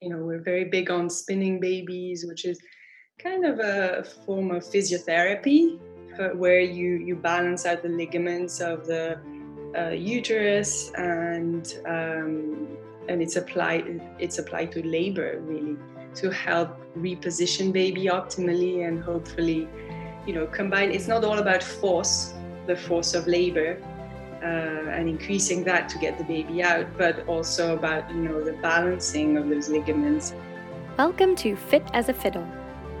you 0.00 0.10
know, 0.10 0.18
we're 0.18 0.42
very 0.42 0.64
big 0.64 0.90
on 0.90 1.08
spinning 1.08 1.60
babies, 1.60 2.24
which 2.26 2.44
is 2.44 2.60
kind 3.18 3.44
of 3.44 3.58
a 3.60 4.04
form 4.24 4.50
of 4.50 4.62
physiotherapy 4.62 5.78
where 6.34 6.60
you, 6.60 6.96
you 6.96 7.14
balance 7.14 7.66
out 7.66 7.82
the 7.82 7.88
ligaments 7.88 8.60
of 8.60 8.86
the 8.86 9.18
uh, 9.76 9.90
uterus 9.90 10.90
and 10.96 11.74
um, 11.86 12.66
and 13.08 13.22
it's 13.22 13.36
applied 13.36 14.00
it's 14.18 14.38
applied 14.38 14.72
to 14.72 14.84
labor 14.86 15.38
really 15.42 15.76
to 16.14 16.30
help 16.30 16.70
reposition 16.96 17.72
baby 17.72 18.06
optimally 18.06 18.88
and 18.88 19.02
hopefully 19.02 19.68
you 20.26 20.32
know 20.32 20.46
combine 20.46 20.90
it's 20.90 21.06
not 21.06 21.24
all 21.24 21.38
about 21.38 21.62
force 21.62 22.32
the 22.66 22.74
force 22.74 23.14
of 23.14 23.26
labor 23.26 23.78
uh, 24.42 24.90
and 24.90 25.08
increasing 25.08 25.64
that 25.64 25.88
to 25.88 25.98
get 25.98 26.18
the 26.18 26.24
baby 26.24 26.62
out, 26.62 26.86
but 26.96 27.26
also 27.26 27.74
about 27.74 28.08
you 28.10 28.16
know 28.16 28.42
the 28.42 28.52
balancing 28.54 29.36
of 29.36 29.48
those 29.48 29.68
ligaments. 29.68 30.34
Welcome 30.98 31.36
to 31.36 31.56
Fit 31.56 31.84
as 31.92 32.08
a 32.08 32.14
Fiddle. 32.14 32.46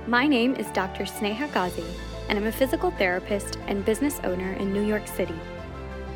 My 0.06 0.26
name 0.26 0.54
is 0.54 0.66
Dr. 0.68 1.04
Sneha 1.04 1.52
Ghazi, 1.52 1.84
and 2.28 2.38
I'm 2.38 2.46
a 2.46 2.52
physical 2.52 2.90
therapist 2.90 3.58
and 3.66 3.84
business 3.84 4.20
owner 4.24 4.52
in 4.54 4.72
New 4.72 4.82
York 4.82 5.06
City. 5.06 5.34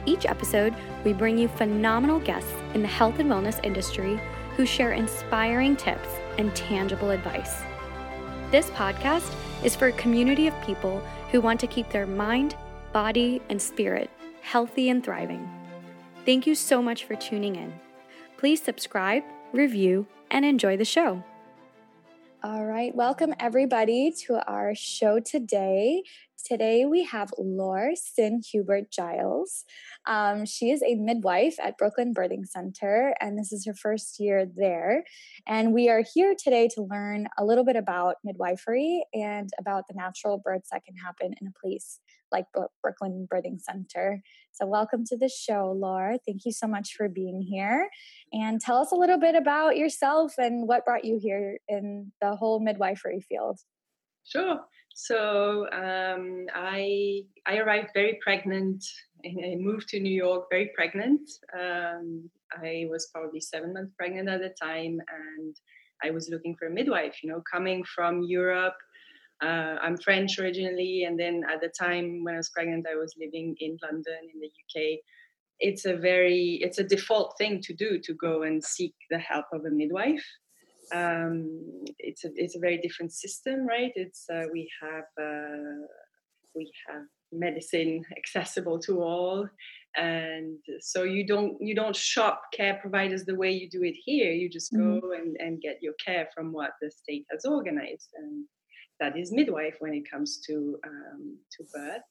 Each 0.07 0.25
episode, 0.27 0.75
we 1.05 1.13
bring 1.13 1.37
you 1.37 1.49
phenomenal 1.49 2.21
guests 2.21 2.55
in 2.75 2.83
the 2.83 2.89
health 2.89 3.19
and 3.19 3.31
wellness 3.31 3.63
industry 3.63 4.21
who 4.57 4.65
share 4.65 4.93
inspiring 4.93 5.77
tips 5.77 6.09
and 6.39 6.55
tangible 6.55 7.11
advice. 7.11 7.63
This 8.51 8.71
podcast 8.71 9.35
is 9.63 9.77
for 9.77 9.89
a 9.89 9.93
community 9.93 10.47
of 10.47 10.63
people 10.63 11.01
who 11.31 11.41
want 11.41 11.61
to 11.61 11.67
keep 11.67 11.91
their 11.91 12.07
mind, 12.07 12.57
body, 12.93 13.43
and 13.49 13.61
spirit 13.61 14.11
healthy 14.43 14.89
and 14.89 15.05
thriving. 15.05 15.49
Thank 16.27 16.47
you 16.47 16.55
so 16.55 16.83
much 16.83 17.05
for 17.05 17.17
tuning 17.17 17.57
in. 17.57 17.73
Please 18.37 18.63
subscribe, 18.63 19.23
review, 19.53 20.07
and 20.31 20.45
enjoy 20.45 20.77
the 20.77 20.85
show. 20.85 21.23
All 22.43 22.65
right, 22.65 22.95
welcome 22.95 23.35
everybody 23.39 24.13
to 24.27 24.41
our 24.51 24.75
show 24.75 25.21
today. 25.21 26.03
Today 26.43 26.87
we 26.87 27.05
have 27.05 27.31
Laure 27.39 27.95
Sin 27.95 28.41
Hubert 28.51 28.91
Giles. 28.91 29.67
Um, 30.07 30.47
she 30.47 30.71
is 30.71 30.83
a 30.83 30.95
midwife 30.95 31.57
at 31.63 31.77
Brooklyn 31.77 32.15
Birthing 32.15 32.47
Center, 32.47 33.15
and 33.21 33.39
this 33.39 33.53
is 33.53 33.67
her 33.67 33.75
first 33.75 34.19
year 34.19 34.47
there. 34.57 35.05
And 35.47 35.75
we 35.75 35.91
are 35.91 36.03
here 36.15 36.35
today 36.35 36.69
to 36.77 36.83
learn 36.83 37.29
a 37.39 37.45
little 37.45 37.65
bit 37.65 37.77
about 37.77 38.17
midwifery 38.25 39.05
and 39.13 39.51
about 39.59 39.85
the 39.87 39.95
natural 39.95 40.39
births 40.43 40.71
that 40.73 40.85
can 40.85 40.97
happen 40.97 41.35
in 41.41 41.47
a 41.47 41.61
place 41.63 42.01
like 42.33 42.47
Brooklyn 42.83 43.27
Birthing 43.33 43.61
Center. 43.61 44.23
So, 44.53 44.67
welcome 44.67 45.05
to 45.07 45.17
the 45.17 45.29
show, 45.29 45.75
Laura. 45.77 46.19
Thank 46.27 46.45
you 46.45 46.53
so 46.53 46.67
much 46.67 46.95
for 46.97 47.09
being 47.09 47.43
here. 47.43 47.89
And 48.33 48.61
tell 48.61 48.79
us 48.79 48.93
a 48.93 48.97
little 48.97 49.19
bit 49.19 49.35
about 49.35 49.77
yourself 49.77 50.35
and 50.39 50.69
what 50.69 50.85
brought 50.85 51.05
you 51.05 51.19
here 51.21 51.59
in 51.69 52.13
the 52.21 52.37
whole 52.37 52.61
midwifery 52.61 53.21
field. 53.21 53.59
Sure. 54.25 54.61
So 54.95 55.67
um, 55.73 56.47
I 56.55 57.23
I 57.47 57.57
arrived 57.59 57.91
very 57.95 58.19
pregnant. 58.23 58.85
I 59.25 59.57
moved 59.59 59.89
to 59.89 60.01
New 60.01 60.15
York 60.15 60.47
very 60.51 60.71
pregnant. 60.75 61.29
Um, 61.59 62.29
I 62.53 62.87
was 62.91 63.09
probably 63.13 63.41
seven 63.41 63.73
months 63.73 63.93
pregnant 63.97 64.29
at 64.29 64.41
the 64.41 64.55
time, 64.61 64.99
and 65.09 65.57
I 66.03 66.11
was 66.11 66.29
looking 66.29 66.57
for 66.57 66.67
a 66.67 66.71
midwife. 66.71 67.23
You 67.23 67.31
know, 67.31 67.43
coming 67.51 67.85
from 67.85 68.23
Europe, 68.23 68.77
uh, 69.43 69.77
I'm 69.83 69.97
French 69.97 70.39
originally, 70.39 71.05
and 71.05 71.19
then 71.19 71.43
at 71.51 71.61
the 71.61 71.69
time 71.69 72.25
when 72.25 72.35
I 72.35 72.39
was 72.39 72.51
pregnant, 72.51 72.87
I 72.91 72.97
was 72.97 73.15
living 73.19 73.57
in 73.59 73.79
London 73.83 74.19
in 74.33 74.41
the 74.41 74.47
UK. 74.47 74.99
It's 75.59 75.85
a 75.85 75.97
very 75.97 76.59
it's 76.63 76.79
a 76.79 76.85
default 76.85 77.37
thing 77.39 77.61
to 77.63 77.75
do 77.75 77.99
to 78.05 78.15
go 78.15 78.43
and 78.43 78.63
seek 78.63 78.95
the 79.11 79.19
help 79.19 79.47
of 79.53 79.65
a 79.65 79.71
midwife. 79.71 80.25
Um, 80.93 81.85
it's 81.99 82.25
a 82.25 82.31
it's 82.35 82.57
a 82.57 82.61
very 82.61 82.79
different 82.79 83.13
system, 83.13 83.67
right? 83.67 83.93
It's 83.95 84.27
uh, 84.31 84.45
we 84.53 84.71
have 84.83 85.05
uh, 85.21 85.87
we 86.55 86.71
have 86.89 87.05
medicine 87.33 88.03
accessible 88.17 88.79
to 88.81 89.03
all 89.03 89.49
and 89.97 90.59
so 90.81 91.03
you 91.03 91.27
don't 91.27 91.57
you 91.61 91.75
don't 91.75 91.97
shop 91.97 92.43
care 92.53 92.79
providers 92.81 93.25
the 93.25 93.35
way 93.35 93.51
you 93.51 93.69
do 93.69 93.83
it 93.83 93.95
here 94.05 94.33
you 94.33 94.49
just 94.49 94.73
go 94.73 94.79
mm-hmm. 94.79 95.13
and, 95.13 95.37
and 95.41 95.61
get 95.61 95.79
your 95.81 95.95
care 96.05 96.29
from 96.35 96.53
what 96.53 96.71
the 96.81 96.91
state 96.91 97.27
has 97.31 97.45
organized 97.45 98.09
and 98.17 98.45
that 99.01 99.19
is 99.19 99.33
midwife 99.33 99.77
when 99.81 99.95
it 99.95 100.09
comes 100.09 100.39
to 100.47 100.79
um, 100.87 101.39
to 101.53 101.65
birth. 101.75 102.03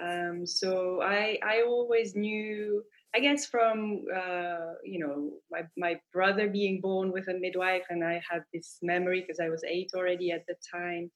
Um, 0.00 0.46
so 0.46 1.02
I 1.02 1.38
I 1.42 1.62
always 1.62 2.16
knew 2.16 2.82
I 3.14 3.20
guess 3.20 3.44
from 3.44 4.04
uh, 4.14 4.74
you 4.84 4.98
know 5.00 5.32
my 5.50 5.62
my 5.76 6.00
brother 6.12 6.48
being 6.48 6.80
born 6.80 7.12
with 7.12 7.28
a 7.28 7.34
midwife 7.34 7.84
and 7.90 8.02
I 8.04 8.22
had 8.28 8.42
this 8.54 8.78
memory 8.82 9.20
because 9.20 9.40
I 9.40 9.50
was 9.50 9.64
eight 9.64 9.90
already 9.94 10.30
at 10.30 10.46
the 10.46 10.56
time 10.72 11.10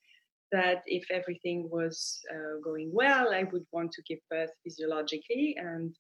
that 0.53 0.83
if 0.87 1.11
everything 1.11 1.69
was 1.71 2.21
uh, 2.33 2.61
going 2.63 2.91
well 2.93 3.33
I 3.33 3.45
would 3.45 3.67
want 3.73 3.93
to 3.93 4.03
give 4.03 4.19
birth 4.31 4.51
physiologically 4.63 5.57
and 5.59 5.97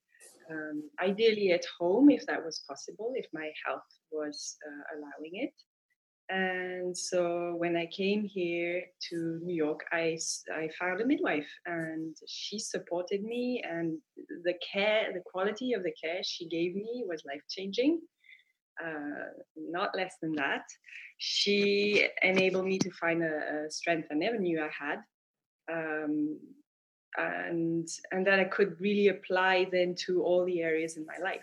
um, 0.50 0.88
ideally 1.00 1.50
at 1.50 1.64
home 1.80 2.10
if 2.10 2.24
that 2.26 2.44
was 2.44 2.62
possible 2.68 3.12
if 3.16 3.26
my 3.32 3.50
health 3.64 3.90
was 4.12 4.56
uh, 4.68 4.96
allowing 4.96 5.34
it 5.44 5.54
and 6.28 6.96
so 6.96 7.54
when 7.56 7.76
I 7.76 7.86
came 7.86 8.24
here 8.24 8.82
to 9.10 9.40
New 9.44 9.54
York, 9.54 9.84
I, 9.92 10.18
I 10.52 10.68
found 10.78 11.00
a 11.00 11.06
midwife 11.06 11.46
and 11.66 12.16
she 12.26 12.58
supported 12.58 13.22
me. 13.22 13.62
And 13.68 13.98
the 14.42 14.54
care, 14.72 15.12
the 15.12 15.22
quality 15.24 15.72
of 15.72 15.84
the 15.84 15.92
care 16.02 16.22
she 16.24 16.48
gave 16.48 16.74
me 16.74 17.04
was 17.06 17.22
life 17.24 17.42
changing. 17.48 18.00
Uh, 18.84 19.30
not 19.56 19.90
less 19.96 20.16
than 20.20 20.34
that. 20.34 20.64
She 21.18 22.08
enabled 22.22 22.66
me 22.66 22.78
to 22.80 22.90
find 22.90 23.22
a, 23.22 23.66
a 23.66 23.70
strength 23.70 24.08
I 24.10 24.14
never 24.14 24.38
knew 24.38 24.60
I 24.60 24.70
had. 24.84 24.98
Um, 25.72 26.38
and 27.16 27.88
and 28.10 28.26
that 28.26 28.38
I 28.38 28.44
could 28.44 28.78
really 28.80 29.08
apply 29.08 29.68
then 29.72 29.94
to 30.06 30.22
all 30.22 30.44
the 30.44 30.60
areas 30.60 30.96
in 30.96 31.06
my 31.06 31.16
life. 31.22 31.40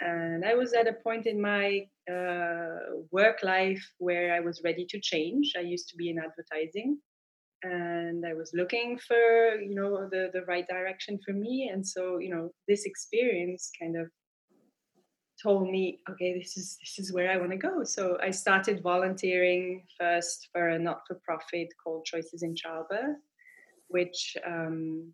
And 0.00 0.44
I 0.44 0.54
was 0.54 0.72
at 0.74 0.86
a 0.86 0.92
point 0.92 1.26
in 1.26 1.40
my 1.40 1.86
uh, 2.10 3.00
work 3.10 3.38
life 3.42 3.82
where 3.98 4.34
I 4.34 4.40
was 4.40 4.60
ready 4.62 4.86
to 4.90 5.00
change. 5.00 5.54
I 5.56 5.60
used 5.60 5.88
to 5.88 5.96
be 5.96 6.10
in 6.10 6.18
advertising 6.18 6.98
and 7.62 8.24
I 8.26 8.34
was 8.34 8.52
looking 8.54 8.98
for, 8.98 9.58
you 9.60 9.74
know, 9.74 10.08
the, 10.10 10.30
the 10.32 10.42
right 10.42 10.66
direction 10.68 11.18
for 11.24 11.32
me. 11.32 11.70
And 11.72 11.86
so, 11.86 12.18
you 12.18 12.30
know, 12.34 12.50
this 12.68 12.84
experience 12.84 13.70
kind 13.80 13.96
of 13.96 14.08
told 15.42 15.70
me, 15.70 16.00
okay, 16.10 16.38
this 16.38 16.56
is 16.56 16.78
this 16.80 16.98
is 16.98 17.12
where 17.12 17.30
I 17.30 17.36
want 17.36 17.50
to 17.50 17.56
go. 17.56 17.84
So 17.84 18.18
I 18.22 18.30
started 18.30 18.82
volunteering 18.82 19.84
first 19.98 20.48
for 20.52 20.68
a 20.68 20.78
not-for-profit 20.78 21.68
called 21.82 22.04
Choices 22.04 22.42
in 22.42 22.54
Childbirth, 22.54 23.16
which 23.88 24.36
um, 24.46 25.12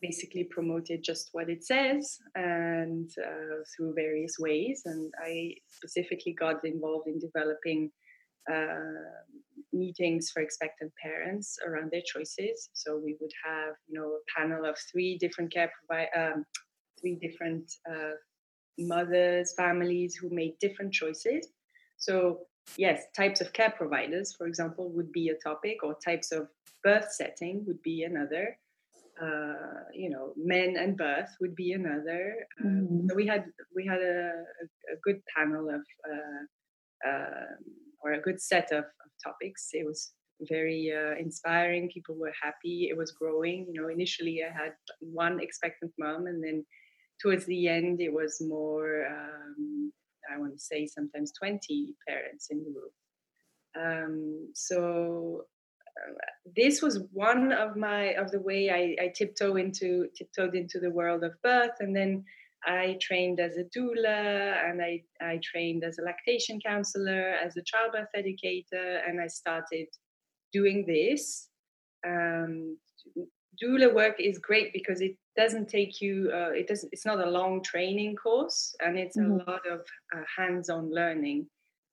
basically 0.00 0.44
promoted 0.44 1.02
just 1.04 1.30
what 1.32 1.50
it 1.50 1.64
says 1.64 2.18
and 2.34 3.10
uh, 3.18 3.56
through 3.74 3.94
various 3.94 4.36
ways. 4.38 4.82
And 4.84 5.12
I 5.22 5.54
specifically 5.68 6.32
got 6.32 6.64
involved 6.64 7.08
in 7.08 7.18
developing 7.18 7.90
uh, 8.50 8.78
meetings 9.72 10.30
for 10.30 10.40
expectant 10.42 10.92
parents 11.02 11.56
around 11.66 11.90
their 11.90 12.02
choices. 12.04 12.70
So 12.72 12.96
we 12.96 13.16
would 13.20 13.32
have, 13.44 13.74
you 13.88 13.98
know, 13.98 14.08
a 14.08 14.40
panel 14.40 14.64
of 14.64 14.76
three 14.90 15.18
different 15.18 15.52
care 15.52 15.70
provi- 15.86 16.10
um, 16.16 16.44
three 17.00 17.18
different 17.20 17.70
uh, 17.90 18.12
mothers, 18.78 19.54
families 19.56 20.16
who 20.16 20.28
made 20.30 20.54
different 20.60 20.92
choices. 20.92 21.48
So 21.98 22.40
yes, 22.76 23.04
types 23.16 23.40
of 23.40 23.52
care 23.52 23.74
providers, 23.76 24.34
for 24.36 24.46
example, 24.46 24.90
would 24.92 25.12
be 25.12 25.28
a 25.28 25.34
topic, 25.34 25.78
or 25.82 25.96
types 26.04 26.32
of 26.32 26.48
birth 26.82 27.12
setting 27.12 27.64
would 27.66 27.82
be 27.82 28.04
another 28.04 28.56
uh, 29.22 29.84
you 29.92 30.08
know, 30.08 30.32
men 30.36 30.76
and 30.78 30.96
birth 30.96 31.28
would 31.40 31.54
be 31.54 31.72
another. 31.72 32.34
Um, 32.64 32.70
mm-hmm. 32.70 33.08
So 33.08 33.14
we 33.14 33.26
had 33.26 33.44
we 33.74 33.86
had 33.86 34.00
a, 34.00 34.32
a, 34.92 34.96
good 35.02 35.20
panel 35.36 35.68
of 35.68 35.82
uh, 36.10 37.08
uh, 37.08 37.46
or 38.02 38.12
a 38.12 38.20
good 38.20 38.40
set 38.40 38.72
of, 38.72 38.84
of 38.84 39.10
topics. 39.22 39.68
It 39.72 39.86
was 39.86 40.12
very 40.48 40.90
uh, 40.90 41.18
inspiring. 41.18 41.90
People 41.92 42.16
were 42.18 42.32
happy. 42.40 42.88
It 42.90 42.96
was 42.96 43.12
growing. 43.12 43.66
You 43.70 43.82
know, 43.82 43.88
initially 43.88 44.40
I 44.42 44.52
had 44.52 44.72
one 45.00 45.38
expectant 45.40 45.92
mom, 45.98 46.26
and 46.26 46.42
then 46.42 46.64
towards 47.20 47.44
the 47.44 47.68
end 47.68 48.00
it 48.00 48.12
was 48.12 48.40
more. 48.40 49.06
Um, 49.06 49.92
I 50.32 50.38
want 50.38 50.54
to 50.54 50.60
say 50.60 50.86
sometimes 50.86 51.32
twenty 51.38 51.94
parents 52.08 52.48
in 52.50 52.64
the 52.64 52.72
room. 52.74 52.92
Um, 53.76 54.48
so 54.54 55.44
this 56.56 56.82
was 56.82 57.00
one 57.12 57.52
of 57.52 57.76
my 57.76 58.14
of 58.14 58.30
the 58.30 58.40
way 58.40 58.70
I, 58.70 59.04
I 59.04 59.12
tiptoe 59.14 59.56
into 59.56 60.08
tiptoed 60.16 60.54
into 60.54 60.78
the 60.80 60.90
world 60.90 61.24
of 61.24 61.32
birth, 61.42 61.76
and 61.80 61.94
then 61.94 62.24
I 62.64 62.98
trained 63.00 63.40
as 63.40 63.56
a 63.56 63.64
doula, 63.76 64.68
and 64.68 64.82
I 64.82 65.02
I 65.20 65.40
trained 65.42 65.84
as 65.84 65.98
a 65.98 66.02
lactation 66.02 66.60
counselor, 66.64 67.34
as 67.44 67.56
a 67.56 67.62
childbirth 67.62 68.08
educator, 68.14 69.02
and 69.06 69.20
I 69.20 69.26
started 69.26 69.88
doing 70.52 70.84
this. 70.86 71.48
Um, 72.06 72.78
doula 73.62 73.92
work 73.94 74.16
is 74.18 74.38
great 74.38 74.72
because 74.72 75.00
it 75.00 75.16
doesn't 75.36 75.68
take 75.68 76.00
you 76.00 76.30
uh, 76.32 76.50
it 76.50 76.66
doesn't 76.66 76.88
it's 76.92 77.04
not 77.04 77.20
a 77.20 77.30
long 77.30 77.62
training 77.62 78.16
course 78.16 78.74
and 78.80 78.98
it's 78.98 79.18
mm-hmm. 79.18 79.32
a 79.32 79.50
lot 79.50 79.60
of 79.70 79.80
uh, 80.16 80.22
hands-on 80.36 80.90
learning 80.90 81.46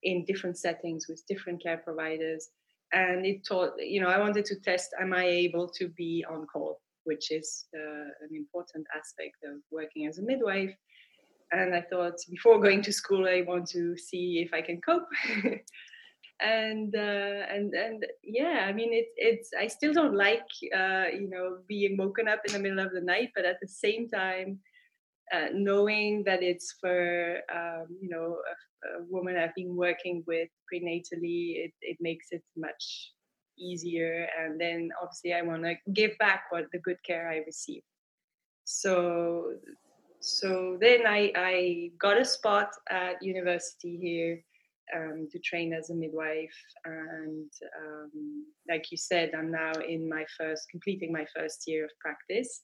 in 0.03 0.23
different 0.25 0.57
settings 0.57 1.07
with 1.07 1.25
different 1.27 1.61
care 1.61 1.77
providers. 1.77 2.49
And 2.93 3.25
it 3.25 3.45
taught, 3.45 3.73
you 3.79 4.01
know, 4.01 4.07
I 4.07 4.19
wanted 4.19 4.45
to 4.45 4.59
test 4.59 4.95
am 4.99 5.13
I 5.13 5.25
able 5.25 5.67
to 5.69 5.89
be 5.89 6.25
on 6.29 6.45
call, 6.47 6.79
which 7.03 7.31
is 7.31 7.65
uh, 7.75 8.09
an 8.21 8.35
important 8.35 8.87
aspect 8.95 9.43
of 9.43 9.57
working 9.71 10.07
as 10.07 10.19
a 10.19 10.23
midwife. 10.23 10.73
And 11.51 11.75
I 11.75 11.81
thought 11.81 12.15
before 12.29 12.59
going 12.59 12.81
to 12.83 12.93
school, 12.93 13.27
I 13.27 13.43
want 13.47 13.67
to 13.69 13.97
see 13.97 14.43
if 14.45 14.53
I 14.53 14.61
can 14.61 14.81
cope. 14.81 15.07
and 16.39 16.95
uh, 16.95 17.45
and 17.49 17.73
and 17.73 18.05
yeah, 18.23 18.65
I 18.67 18.73
mean 18.73 18.89
it's 18.93 19.13
it's 19.17 19.51
I 19.59 19.67
still 19.67 19.93
don't 19.93 20.15
like 20.15 20.45
uh, 20.75 21.05
you 21.13 21.29
know 21.29 21.59
being 21.67 21.97
woken 21.97 22.27
up 22.27 22.41
in 22.45 22.53
the 22.53 22.59
middle 22.59 22.79
of 22.79 22.93
the 22.93 23.01
night, 23.01 23.31
but 23.35 23.45
at 23.45 23.59
the 23.61 23.67
same 23.67 24.07
time, 24.07 24.59
uh, 25.33 25.47
knowing 25.53 26.23
that 26.25 26.41
it's 26.41 26.75
for 26.79 27.39
um, 27.53 27.87
you 28.01 28.09
know 28.09 28.37
a, 28.51 28.99
a, 28.99 29.03
woman 29.09 29.37
I've 29.37 29.55
been 29.55 29.75
working 29.75 30.23
with 30.27 30.49
prenatally, 30.71 31.65
it, 31.65 31.73
it 31.81 31.97
makes 31.99 32.27
it 32.31 32.43
much 32.55 33.11
easier. 33.57 34.27
And 34.39 34.59
then 34.59 34.89
obviously 35.01 35.33
I 35.33 35.41
want 35.41 35.63
to 35.63 35.75
give 35.93 36.17
back 36.19 36.43
what 36.49 36.65
the 36.71 36.79
good 36.79 37.01
care 37.03 37.29
I 37.29 37.37
received. 37.45 37.85
So 38.65 39.53
so 40.19 40.77
then 40.81 41.05
I, 41.05 41.31
I 41.35 41.91
got 41.99 42.19
a 42.19 42.25
spot 42.25 42.71
at 42.89 43.21
university 43.21 43.97
here 43.97 44.43
um, 44.95 45.27
to 45.31 45.39
train 45.39 45.73
as 45.73 45.89
a 45.89 45.95
midwife. 45.95 46.57
And 46.85 47.49
um, 47.79 48.45
like 48.69 48.91
you 48.91 48.97
said, 48.97 49.31
I'm 49.37 49.51
now 49.51 49.73
in 49.73 50.09
my 50.09 50.25
first, 50.37 50.69
completing 50.69 51.11
my 51.11 51.25
first 51.35 51.63
year 51.67 51.85
of 51.85 51.91
practice. 51.99 52.63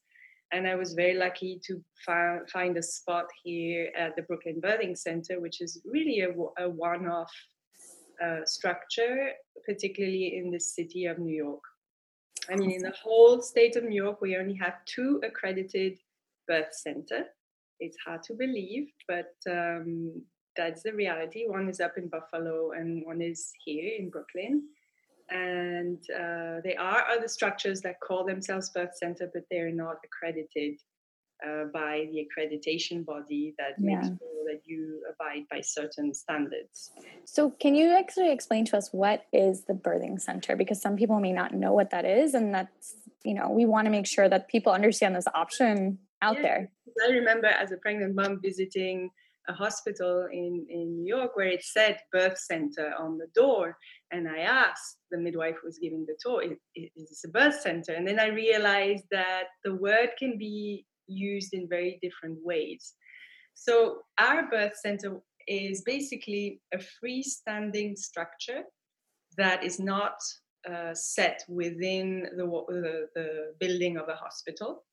And 0.54 0.68
I 0.68 0.76
was 0.76 0.94
very 0.94 1.16
lucky 1.16 1.60
to 1.66 1.84
fi- 2.06 2.46
find 2.52 2.78
a 2.78 2.84
spot 2.84 3.26
here 3.44 3.92
at 3.98 4.16
the 4.16 4.22
Brooklyn 4.22 4.62
Birthing 4.62 4.96
Center, 4.98 5.40
which 5.40 5.62
is 5.62 5.82
really 5.84 6.20
a, 6.22 6.30
a 6.64 6.70
one 6.70 7.08
off 7.08 7.32
uh, 8.24 8.46
structure, 8.46 9.32
particularly 9.66 10.38
in 10.38 10.52
the 10.52 10.60
city 10.60 11.06
of 11.06 11.18
New 11.18 11.36
York. 11.36 11.64
I 12.52 12.56
mean, 12.56 12.72
in 12.72 12.82
the 12.82 12.94
whole 13.02 13.42
state 13.42 13.76
of 13.76 13.84
New 13.84 14.02
York, 14.04 14.22
we 14.22 14.38
only 14.38 14.56
have 14.56 14.86
two 14.86 15.22
accredited 15.24 15.98
birth 16.48 16.74
center. 16.74 17.26
It's 17.80 17.98
hard 18.06 18.22
to 18.24 18.34
believe, 18.34 18.90
but 19.08 19.34
um, 19.50 20.22
that's 20.56 20.84
the 20.84 20.94
reality. 20.94 21.46
One 21.48 21.70
is 21.70 21.80
up 21.80 21.98
in 21.98 22.10
Buffalo 22.10 22.72
and 22.72 23.06
one 23.06 23.22
is 23.22 23.52
here 23.66 23.94
in 23.98 24.10
Brooklyn. 24.10 24.64
And 25.34 25.98
uh, 26.12 26.62
there 26.64 26.80
are 26.80 27.06
other 27.10 27.28
structures 27.28 27.82
that 27.82 28.00
call 28.00 28.24
themselves 28.24 28.70
birth 28.70 28.96
center, 28.96 29.30
but 29.34 29.44
they're 29.50 29.72
not 29.72 29.98
accredited 30.06 30.76
uh, 31.46 31.66
by 31.74 32.08
the 32.12 32.26
accreditation 32.26 33.04
body 33.04 33.56
that 33.58 33.74
yeah. 33.80 33.96
makes 33.96 34.08
sure 34.08 34.44
that 34.46 34.62
you 34.66 35.02
abide 35.12 35.44
by 35.50 35.60
certain 35.62 36.14
standards. 36.14 36.92
So, 37.26 37.50
can 37.50 37.74
you 37.74 37.98
actually 37.98 38.32
explain 38.32 38.66
to 38.66 38.78
us 38.78 38.90
what 38.92 39.26
is 39.34 39.64
the 39.64 39.74
birthing 39.74 40.22
center? 40.22 40.56
Because 40.56 40.80
some 40.80 40.96
people 40.96 41.20
may 41.20 41.34
not 41.34 41.54
know 41.54 41.74
what 41.74 41.90
that 41.90 42.06
is, 42.06 42.34
and 42.36 42.54
that's 42.54 42.94
you 43.24 43.34
know 43.34 43.50
we 43.50 43.66
want 43.66 43.86
to 43.86 43.92
make 43.92 44.06
sure 44.06 44.30
that 44.30 44.48
people 44.48 44.72
understand 44.72 45.16
this 45.16 45.28
option 45.34 45.98
out 46.22 46.36
yeah. 46.36 46.42
there. 46.42 46.72
I 47.06 47.12
remember 47.12 47.48
as 47.48 47.72
a 47.72 47.78
pregnant 47.78 48.16
mom 48.16 48.40
visiting 48.40 49.10
a 49.48 49.54
hospital 49.54 50.28
in, 50.32 50.66
in 50.70 50.96
New 50.96 51.16
York 51.16 51.36
where 51.36 51.48
it 51.48 51.64
said 51.64 51.98
birth 52.12 52.38
center 52.38 52.94
on 52.98 53.18
the 53.18 53.28
door. 53.36 53.78
And 54.12 54.28
I 54.28 54.40
asked 54.40 54.98
the 55.12 55.18
midwife 55.18 55.56
who 55.62 55.68
was 55.68 55.80
giving 55.80 56.06
the 56.06 56.18
tour, 56.20 56.44
is, 56.44 56.58
is 56.76 57.10
this 57.10 57.24
a 57.26 57.30
birth 57.30 57.60
center? 57.62 57.94
And 57.94 58.08
then 58.08 58.20
I 58.20 58.28
realized 58.28 59.06
that 59.12 59.46
the 59.64 59.76
word 59.76 60.10
can 60.18 60.38
be 60.38 60.86
used 61.08 61.54
in 61.54 61.68
very 61.68 62.00
different 62.02 62.38
ways. 62.42 62.94
So 63.54 64.00
our 64.18 64.50
birth 64.50 64.78
center 64.82 65.22
is 65.48 65.82
basically 65.82 66.62
a 66.74 66.78
freestanding 66.78 67.98
structure 67.98 68.64
that 69.38 69.64
is 69.64 69.80
not 69.80 70.16
uh, 70.70 70.94
set 70.94 71.44
within 71.50 72.28
the, 72.38 72.46
the, 72.46 73.08
the 73.16 73.54
building 73.60 73.98
of 73.98 74.08
a 74.08 74.16
hospital. 74.16 74.84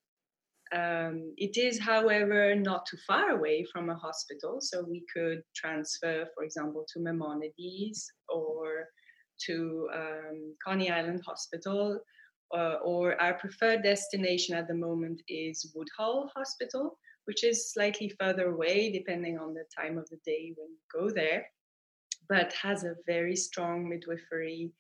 Um, 0.73 1.35
it 1.37 1.57
is, 1.57 1.81
however, 1.81 2.55
not 2.55 2.87
too 2.87 2.99
far 3.07 3.31
away 3.31 3.65
from 3.73 3.91
a 3.91 3.97
hospital, 3.97 4.59
so 4.61 4.85
we 4.89 5.05
could 5.13 5.43
transfer, 5.55 6.27
for 6.35 6.45
example, 6.45 6.87
to 6.93 7.01
Maimonides 7.01 8.13
or 8.29 8.87
to 9.47 9.89
um, 9.93 10.55
Coney 10.65 10.91
Island 10.91 11.23
Hospital, 11.27 11.99
uh, 12.55 12.77
or 12.85 13.21
our 13.21 13.35
preferred 13.35 13.83
destination 13.83 14.57
at 14.57 14.69
the 14.69 14.75
moment 14.75 15.23
is 15.29 15.73
Woodhull 15.75 16.31
Hospital, 16.35 16.99
which 17.25 17.45
is 17.45 17.73
slightly 17.73 18.13
further 18.21 18.51
away 18.51 18.93
depending 18.93 19.39
on 19.39 19.55
the 19.55 19.65
time 19.77 19.99
of 19.99 20.09
the 20.09 20.19
day 20.25 20.53
when 20.57 20.69
you 20.71 20.79
go 20.93 21.11
there, 21.11 21.47
but 22.29 22.53
has 22.53 22.85
a 22.85 22.97
very 23.07 23.37
strong 23.37 23.89
midwifery 23.89 24.73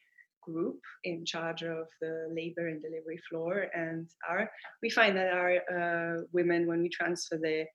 group 0.43 0.81
in 1.05 1.25
charge 1.25 1.63
of 1.63 1.87
the 2.01 2.29
labor 2.35 2.69
and 2.69 2.83
delivery 2.83 3.21
floor. 3.29 3.67
And 3.75 4.09
our 4.29 4.51
we 4.83 4.91
find 4.91 5.17
that 5.17 5.33
our 5.33 5.53
uh, 5.57 6.23
women, 6.33 6.67
when 6.67 6.81
we 6.83 6.89
transfer 6.89 7.39
there, 7.41 7.67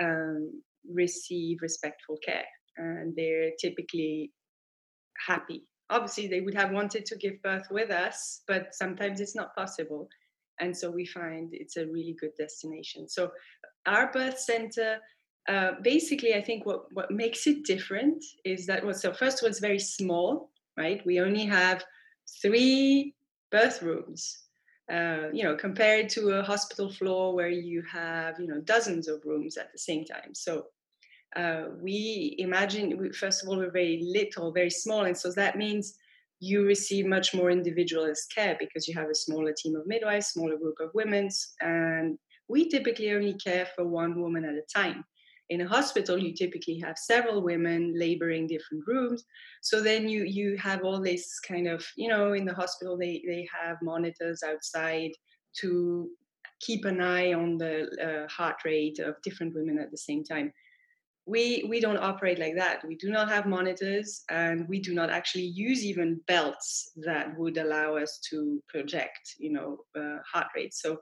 um, 0.00 0.62
receive 0.92 1.58
respectful 1.60 2.16
care, 2.24 2.46
and 2.76 3.14
they're 3.16 3.50
typically 3.60 4.32
happy. 5.26 5.64
Obviously, 5.90 6.28
they 6.28 6.40
would 6.40 6.54
have 6.54 6.70
wanted 6.70 7.06
to 7.06 7.16
give 7.16 7.42
birth 7.42 7.66
with 7.70 7.90
us, 7.90 8.42
but 8.46 8.74
sometimes 8.74 9.20
it's 9.20 9.34
not 9.34 9.54
possible. 9.56 10.08
And 10.60 10.76
so 10.76 10.90
we 10.90 11.06
find 11.06 11.48
it's 11.52 11.76
a 11.76 11.86
really 11.86 12.16
good 12.20 12.32
destination. 12.38 13.08
So 13.08 13.30
our 13.86 14.10
birth 14.12 14.38
center. 14.38 14.98
Uh, 15.48 15.72
basically, 15.82 16.34
I 16.34 16.42
think 16.42 16.66
what, 16.66 16.82
what 16.92 17.10
makes 17.10 17.46
it 17.46 17.64
different 17.64 18.22
is 18.44 18.66
that 18.66 18.84
well, 18.84 18.92
so 18.92 19.14
first 19.14 19.42
was 19.42 19.60
very 19.60 19.78
small, 19.78 20.50
right? 20.76 21.00
We 21.06 21.20
only 21.20 21.46
have 21.46 21.82
three 22.42 23.14
birth 23.50 23.82
rooms. 23.82 24.44
Uh, 24.90 25.28
you 25.34 25.44
know, 25.44 25.54
compared 25.54 26.08
to 26.08 26.30
a 26.30 26.42
hospital 26.42 26.90
floor 26.90 27.34
where 27.34 27.50
you 27.50 27.82
have, 27.82 28.40
you 28.40 28.46
know, 28.46 28.58
dozens 28.62 29.06
of 29.06 29.22
rooms 29.26 29.58
at 29.58 29.70
the 29.70 29.78
same 29.78 30.02
time. 30.02 30.34
So 30.34 30.64
uh, 31.36 31.64
we 31.78 32.36
imagine, 32.38 32.96
we, 32.96 33.12
first 33.12 33.42
of 33.42 33.50
all, 33.50 33.58
we're 33.58 33.70
very 33.70 34.00
little, 34.02 34.50
very 34.50 34.70
small. 34.70 35.04
And 35.04 35.16
so 35.16 35.30
that 35.32 35.58
means 35.58 35.98
you 36.40 36.64
receive 36.64 37.04
much 37.04 37.34
more 37.34 37.50
individualist 37.50 38.32
care 38.34 38.56
because 38.58 38.88
you 38.88 38.94
have 38.94 39.10
a 39.10 39.14
smaller 39.14 39.52
team 39.52 39.76
of 39.76 39.86
midwives, 39.86 40.28
smaller 40.28 40.56
group 40.56 40.76
of 40.80 40.88
women. 40.94 41.28
And 41.60 42.18
we 42.48 42.70
typically 42.70 43.12
only 43.12 43.34
care 43.34 43.68
for 43.76 43.86
one 43.86 44.18
woman 44.18 44.46
at 44.46 44.54
a 44.54 44.62
time 44.74 45.04
in 45.50 45.62
a 45.62 45.68
hospital 45.68 46.18
you 46.18 46.34
typically 46.34 46.78
have 46.78 46.98
several 46.98 47.42
women 47.42 47.94
laboring 47.96 48.46
different 48.46 48.84
rooms. 48.86 49.24
So 49.62 49.82
then 49.82 50.08
you 50.08 50.24
you 50.24 50.56
have 50.58 50.84
all 50.84 51.00
this 51.00 51.40
kind 51.40 51.66
of 51.66 51.84
you 51.96 52.08
know 52.08 52.32
in 52.32 52.44
the 52.44 52.54
hospital 52.54 52.96
they 52.96 53.22
they 53.26 53.48
have 53.60 53.76
monitors 53.82 54.42
outside 54.42 55.12
to 55.60 56.10
keep 56.60 56.84
an 56.84 57.00
eye 57.00 57.32
on 57.32 57.56
the 57.56 57.74
uh, 58.02 58.28
heart 58.28 58.56
rate 58.64 58.98
of 58.98 59.14
different 59.22 59.54
women 59.54 59.78
at 59.78 59.90
the 59.90 59.96
same 59.96 60.24
time. 60.24 60.52
We 61.26 61.66
we 61.68 61.80
don't 61.80 61.98
operate 61.98 62.38
like 62.38 62.56
that. 62.56 62.86
We 62.86 62.96
do 62.96 63.10
not 63.10 63.28
have 63.28 63.46
monitors 63.46 64.24
and 64.30 64.66
we 64.68 64.80
do 64.80 64.94
not 64.94 65.10
actually 65.10 65.44
use 65.46 65.84
even 65.84 66.20
belts 66.26 66.92
that 67.04 67.38
would 67.38 67.58
allow 67.58 67.96
us 67.96 68.18
to 68.30 68.62
project 68.68 69.34
you 69.38 69.52
know 69.52 69.78
uh, 69.98 70.18
heart 70.30 70.48
rate. 70.54 70.74
So 70.74 70.98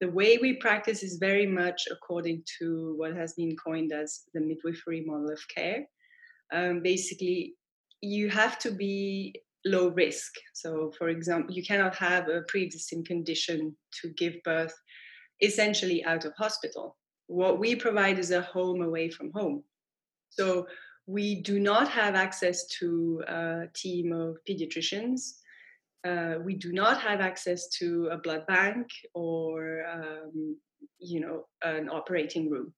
the 0.00 0.10
way 0.10 0.38
we 0.38 0.54
practice 0.54 1.02
is 1.02 1.16
very 1.18 1.46
much 1.46 1.88
according 1.90 2.44
to 2.58 2.94
what 2.96 3.16
has 3.16 3.34
been 3.34 3.56
coined 3.56 3.92
as 3.92 4.22
the 4.32 4.40
midwifery 4.40 5.04
model 5.04 5.30
of 5.30 5.40
care. 5.54 5.84
Um, 6.52 6.82
basically, 6.82 7.54
you 8.00 8.30
have 8.30 8.58
to 8.60 8.70
be 8.70 9.34
low 9.64 9.88
risk. 9.88 10.32
So, 10.54 10.92
for 10.96 11.08
example, 11.08 11.54
you 11.54 11.64
cannot 11.64 11.96
have 11.96 12.28
a 12.28 12.42
pre 12.42 12.62
existing 12.62 13.04
condition 13.04 13.76
to 14.00 14.10
give 14.10 14.42
birth 14.44 14.74
essentially 15.40 16.04
out 16.04 16.24
of 16.24 16.32
hospital. 16.36 16.96
What 17.26 17.58
we 17.58 17.74
provide 17.74 18.18
is 18.18 18.30
a 18.30 18.42
home 18.42 18.82
away 18.82 19.10
from 19.10 19.32
home. 19.32 19.64
So, 20.30 20.66
we 21.06 21.40
do 21.40 21.58
not 21.58 21.88
have 21.88 22.14
access 22.14 22.66
to 22.78 23.24
a 23.26 23.66
team 23.74 24.12
of 24.12 24.36
pediatricians 24.48 25.38
uh, 26.08 26.38
we 26.44 26.54
do 26.54 26.72
not 26.72 27.00
have 27.00 27.20
access 27.20 27.68
to 27.68 28.08
a 28.12 28.18
blood 28.18 28.46
bank 28.46 28.86
or 29.14 29.84
um, 29.94 30.56
you 30.98 31.20
know 31.20 31.46
an 31.62 31.88
operating 31.88 32.50
room. 32.50 32.72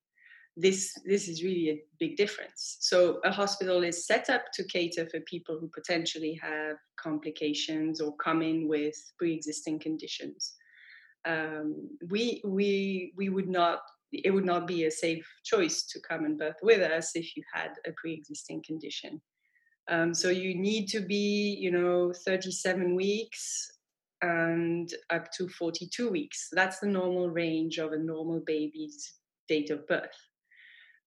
This 0.56 0.94
this 1.04 1.28
is 1.28 1.44
really 1.44 1.68
a 1.70 1.82
big 1.98 2.16
difference. 2.16 2.78
So 2.80 3.20
a 3.24 3.30
hospital 3.30 3.82
is 3.82 4.06
set 4.06 4.30
up 4.30 4.44
to 4.54 4.64
cater 4.64 5.06
for 5.08 5.20
people 5.20 5.58
who 5.58 5.68
potentially 5.68 6.38
have 6.42 6.76
complications 6.96 8.00
or 8.00 8.16
come 8.16 8.42
in 8.42 8.68
with 8.68 8.96
pre-existing 9.18 9.78
conditions. 9.78 10.54
Um, 11.24 11.88
we 12.08 12.42
we 12.44 13.12
we 13.16 13.28
would 13.28 13.48
not 13.48 13.80
it 14.12 14.32
would 14.34 14.46
not 14.52 14.66
be 14.66 14.84
a 14.84 14.90
safe 14.90 15.26
choice 15.44 15.84
to 15.84 16.00
come 16.00 16.24
and 16.24 16.38
birth 16.38 16.60
with 16.62 16.80
us 16.80 17.12
if 17.14 17.36
you 17.36 17.42
had 17.54 17.70
a 17.86 17.92
pre-existing 17.92 18.62
condition 18.66 19.20
um, 19.90 20.14
so 20.14 20.28
you 20.28 20.54
need 20.54 20.86
to 20.88 21.00
be, 21.00 21.58
you 21.60 21.70
know, 21.72 22.12
37 22.24 22.94
weeks 22.94 23.72
and 24.22 24.92
up 25.10 25.30
to 25.32 25.48
42 25.48 26.08
weeks. 26.08 26.48
That's 26.52 26.78
the 26.78 26.86
normal 26.86 27.28
range 27.28 27.78
of 27.78 27.92
a 27.92 27.98
normal 27.98 28.40
baby's 28.40 29.14
date 29.48 29.70
of 29.70 29.86
birth. 29.88 30.16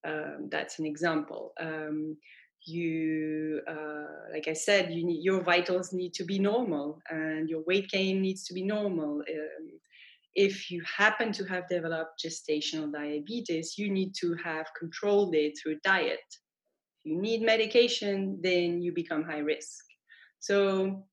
Um, 0.05 0.49
that's 0.51 0.79
an 0.79 0.85
example. 0.85 1.53
Um, 1.59 2.17
you 2.65 3.61
uh, 3.67 4.31
like 4.33 4.47
I 4.47 4.53
said, 4.53 4.93
you 4.93 5.05
need 5.05 5.23
your 5.23 5.41
vitals 5.41 5.93
need 5.93 6.13
to 6.15 6.23
be 6.23 6.39
normal, 6.39 7.01
and 7.09 7.49
your 7.49 7.63
weight 7.65 7.89
gain 7.89 8.21
needs 8.21 8.45
to 8.45 8.53
be 8.53 8.63
normal. 8.63 9.17
Um, 9.17 9.79
if 10.35 10.71
you 10.71 10.81
happen 10.97 11.31
to 11.33 11.45
have 11.45 11.67
developed 11.69 12.23
gestational 12.25 12.91
diabetes, 12.91 13.77
you 13.77 13.91
need 13.91 14.13
to 14.21 14.35
have 14.43 14.65
controlled 14.79 15.35
it 15.35 15.53
through 15.61 15.79
diet. 15.83 16.19
You 17.03 17.21
need 17.21 17.41
medication, 17.41 18.39
then 18.41 18.81
you 18.81 18.93
become 18.93 19.23
high 19.23 19.39
risk. 19.39 19.83
So 20.39 21.05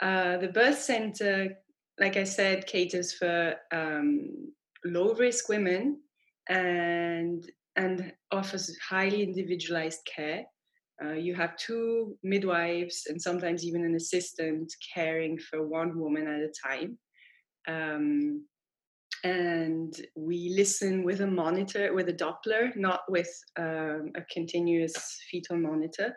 uh, 0.00 0.38
the 0.38 0.48
birth 0.48 0.80
center, 0.80 1.58
like 1.98 2.16
I 2.16 2.24
said, 2.24 2.66
caters 2.66 3.12
for 3.12 3.54
um, 3.72 4.52
low 4.84 5.14
risk 5.14 5.48
women 5.48 6.00
and 6.48 7.44
and 7.76 8.12
offers 8.32 8.76
highly 8.88 9.22
individualized 9.22 10.00
care. 10.04 10.44
Uh, 11.02 11.12
you 11.12 11.32
have 11.34 11.56
two 11.56 12.16
midwives 12.24 13.04
and 13.08 13.22
sometimes 13.22 13.64
even 13.64 13.84
an 13.84 13.94
assistant 13.94 14.72
caring 14.92 15.38
for 15.38 15.64
one 15.66 15.96
woman 15.96 16.26
at 16.26 16.40
a 16.40 16.52
time. 16.68 16.98
Um, 17.68 18.44
and 19.24 19.94
we 20.16 20.54
listen 20.56 21.04
with 21.04 21.20
a 21.20 21.26
monitor, 21.26 21.92
with 21.92 22.08
a 22.08 22.12
Doppler, 22.12 22.74
not 22.76 23.00
with 23.08 23.30
um, 23.58 24.12
a 24.16 24.22
continuous 24.32 24.94
fetal 25.30 25.58
monitor. 25.58 26.14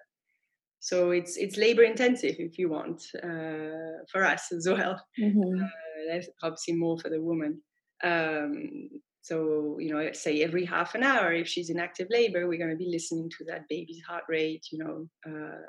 So 0.79 1.12
it's 1.12 1.38
it's 1.38 1.58
labor 1.58 1.84
intensive 1.84 2.36
if 2.39 2.58
you 2.58 2.70
want 2.70 3.03
uh, 3.24 4.01
for 4.12 4.24
us 4.25 4.51
as 4.51 4.67
well. 4.67 5.00
Mm-hmm. 5.20 5.63
Uh, 5.63 5.67
that's 6.10 6.29
obviously 6.41 6.75
more 6.75 6.98
for 6.98 7.10
the 7.10 7.22
woman. 7.22 7.62
Um, 8.03 8.89
so, 9.22 9.77
you 9.79 9.93
know, 9.93 10.12
say 10.13 10.41
every 10.41 10.65
half 10.65 10.96
an 10.96 11.03
hour, 11.03 11.31
if 11.31 11.48
she's 11.48 11.70
in 11.70 11.79
active 11.79 12.08
labor, 12.10 12.48
we're 12.48 12.58
going 12.58 12.72
to 12.72 12.75
be 12.75 12.89
listening 12.89 13.29
to 13.38 13.46
that 13.46 13.67
baby's 13.70 14.01
heart 14.08 14.24
rate, 14.27 14.65
you 14.72 14.79
know, 14.79 15.08
uh, 15.27 15.62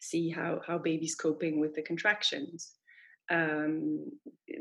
see 0.00 0.28
how, 0.30 0.60
how 0.66 0.76
baby's 0.76 1.14
coping 1.14 1.60
with 1.60 1.74
the 1.74 1.82
contractions. 1.82 2.72
Um, 3.30 4.10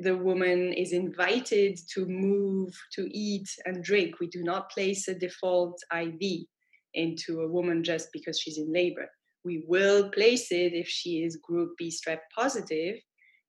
the 0.01 0.17
woman 0.17 0.74
is 0.74 0.91
invited 0.91 1.79
to 1.93 2.05
move, 2.05 2.74
to 2.93 3.07
eat 3.12 3.48
and 3.65 3.84
drink. 3.84 4.19
We 4.19 4.27
do 4.27 4.43
not 4.43 4.72
place 4.72 5.07
a 5.07 5.13
default 5.13 5.79
IV 5.93 6.45
into 6.93 7.41
a 7.41 7.48
woman 7.48 7.84
just 7.84 8.10
because 8.12 8.39
she's 8.39 8.57
in 8.57 8.74
labor. 8.74 9.10
We 9.43 9.63
will 9.67 10.10
place 10.10 10.51
it 10.51 10.74
if 10.74 10.88
she 10.88 11.24
is 11.24 11.38
group 11.38 11.77
B 11.77 11.91
strep 11.91 12.19
positive 12.36 12.95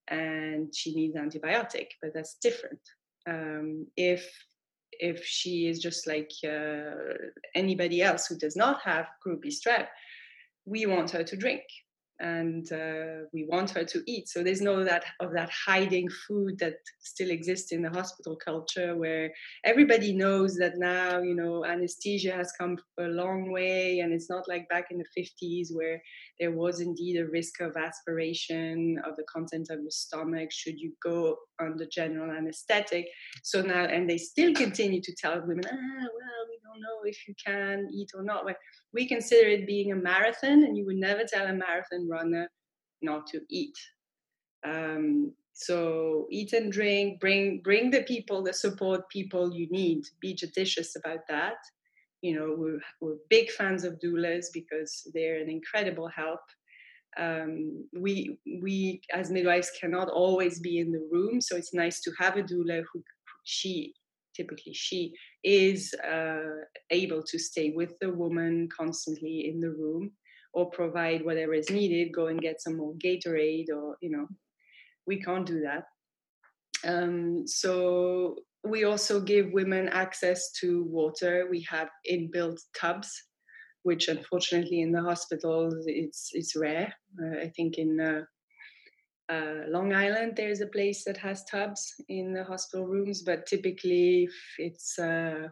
and 0.08 0.72
she 0.74 0.94
needs 0.94 1.16
antibiotic, 1.16 1.86
but 2.02 2.12
that's 2.12 2.36
different 2.42 2.80
um, 3.26 3.86
if 3.96 4.28
if 4.98 5.24
she 5.24 5.66
is 5.66 5.78
just 5.78 6.06
like 6.06 6.30
uh, 6.44 6.94
anybody 7.54 8.00
else 8.00 8.26
who 8.26 8.36
does 8.38 8.56
not 8.56 8.80
have 8.82 9.06
group 9.22 9.42
B 9.42 9.50
strep, 9.50 9.88
we 10.64 10.86
want 10.86 11.10
her 11.10 11.22
to 11.22 11.36
drink 11.36 11.62
and 12.20 12.72
uh, 12.72 13.26
we 13.32 13.46
want 13.48 13.70
her 13.70 13.84
to 13.84 14.02
eat. 14.06 14.28
So 14.28 14.42
there's 14.42 14.60
no 14.60 14.84
that 14.84 15.04
of 15.20 15.32
that 15.34 15.50
hiding 15.50 16.08
food 16.26 16.58
that 16.58 16.76
still 17.00 17.30
exists 17.30 17.72
in 17.72 17.82
the 17.82 17.90
hospital 17.90 18.36
culture, 18.36 18.96
where 18.96 19.32
everybody 19.64 20.12
knows 20.14 20.56
that 20.56 20.78
now 20.78 21.20
you 21.20 21.34
know 21.34 21.64
anesthesia 21.64 22.32
has 22.32 22.52
come 22.58 22.78
a 22.98 23.04
long 23.04 23.52
way, 23.52 24.00
and 24.00 24.12
it's 24.12 24.30
not 24.30 24.48
like 24.48 24.68
back 24.68 24.86
in 24.90 24.98
the 24.98 25.22
50s 25.22 25.68
where 25.72 26.00
there 26.40 26.52
was 26.52 26.80
indeed 26.80 27.18
a 27.18 27.26
risk 27.26 27.60
of 27.60 27.76
aspiration 27.76 29.00
of 29.04 29.16
the 29.16 29.24
content 29.32 29.68
of 29.70 29.80
your 29.80 29.90
stomach 29.90 30.50
should 30.52 30.78
you 30.78 30.92
go 31.02 31.36
under 31.60 31.86
general 31.86 32.30
anesthetic. 32.36 33.06
So 33.42 33.62
now, 33.62 33.84
and 33.84 34.08
they 34.08 34.18
still 34.18 34.54
continue 34.54 35.00
to 35.00 35.14
tell 35.14 35.40
women, 35.40 35.64
ah, 35.66 35.72
well, 35.72 36.46
we 36.48 36.55
don't 36.66 36.80
know 36.80 37.00
if 37.04 37.26
you 37.28 37.34
can 37.44 37.88
eat 37.92 38.10
or 38.14 38.22
not. 38.22 38.44
But 38.44 38.56
we 38.92 39.06
consider 39.06 39.48
it 39.48 39.66
being 39.66 39.92
a 39.92 39.96
marathon, 39.96 40.64
and 40.64 40.76
you 40.76 40.84
would 40.86 40.96
never 40.96 41.24
tell 41.24 41.46
a 41.46 41.52
marathon 41.52 42.08
runner 42.08 42.48
not 43.02 43.26
to 43.28 43.40
eat. 43.50 43.76
Um, 44.64 45.32
so 45.52 46.26
eat 46.30 46.52
and 46.52 46.70
drink, 46.70 47.20
bring 47.20 47.60
bring 47.62 47.90
the 47.90 48.02
people, 48.02 48.42
the 48.42 48.52
support 48.52 49.08
people 49.10 49.54
you 49.54 49.68
need. 49.70 50.04
Be 50.20 50.34
judicious 50.34 50.96
about 50.96 51.20
that 51.28 51.56
you 52.22 52.34
know 52.34 52.54
we're, 52.56 52.80
we're 53.00 53.16
big 53.30 53.50
fans 53.50 53.84
of 53.84 53.98
doulas 54.00 54.46
because 54.52 55.08
they're 55.14 55.40
an 55.40 55.50
incredible 55.50 56.08
help 56.08 56.40
um, 57.18 57.88
we 57.94 58.38
we 58.62 59.00
as 59.12 59.30
midwives 59.30 59.70
cannot 59.80 60.08
always 60.08 60.60
be 60.60 60.78
in 60.78 60.90
the 60.92 61.08
room 61.10 61.40
so 61.40 61.56
it's 61.56 61.74
nice 61.74 62.00
to 62.00 62.10
have 62.18 62.36
a 62.36 62.42
doula 62.42 62.82
who 62.92 63.02
she 63.44 63.94
typically 64.36 64.72
she 64.72 65.12
is 65.44 65.94
uh, 66.08 66.60
able 66.90 67.22
to 67.22 67.38
stay 67.38 67.72
with 67.74 67.92
the 68.00 68.10
woman 68.10 68.68
constantly 68.76 69.50
in 69.50 69.60
the 69.60 69.70
room 69.70 70.10
or 70.52 70.70
provide 70.70 71.24
whatever 71.24 71.54
is 71.54 71.70
needed 71.70 72.12
go 72.14 72.26
and 72.26 72.40
get 72.40 72.60
some 72.60 72.76
more 72.76 72.94
gatorade 73.04 73.66
or 73.74 73.96
you 74.00 74.10
know 74.10 74.26
we 75.06 75.20
can't 75.20 75.46
do 75.46 75.60
that 75.60 75.84
um, 76.84 77.46
so 77.46 78.36
we 78.64 78.84
also 78.84 79.20
give 79.20 79.52
women 79.52 79.88
access 79.88 80.50
to 80.60 80.84
water. 80.84 81.46
We 81.50 81.66
have 81.70 81.88
inbuilt 82.10 82.58
tubs, 82.78 83.10
which 83.82 84.08
unfortunately 84.08 84.80
in 84.80 84.92
the 84.92 85.02
hospitals 85.02 85.74
it's 85.86 86.30
it's 86.32 86.56
rare. 86.56 86.92
Uh, 87.22 87.40
I 87.40 87.52
think 87.56 87.78
in 87.78 88.00
uh, 88.00 88.22
uh, 89.28 89.68
Long 89.68 89.92
Island 89.92 90.34
there's 90.36 90.60
a 90.60 90.66
place 90.66 91.04
that 91.04 91.16
has 91.16 91.44
tubs 91.44 91.94
in 92.08 92.32
the 92.32 92.44
hospital 92.44 92.86
rooms, 92.86 93.22
but 93.22 93.46
typically 93.46 94.28
it's 94.58 94.98
uh, 94.98 95.48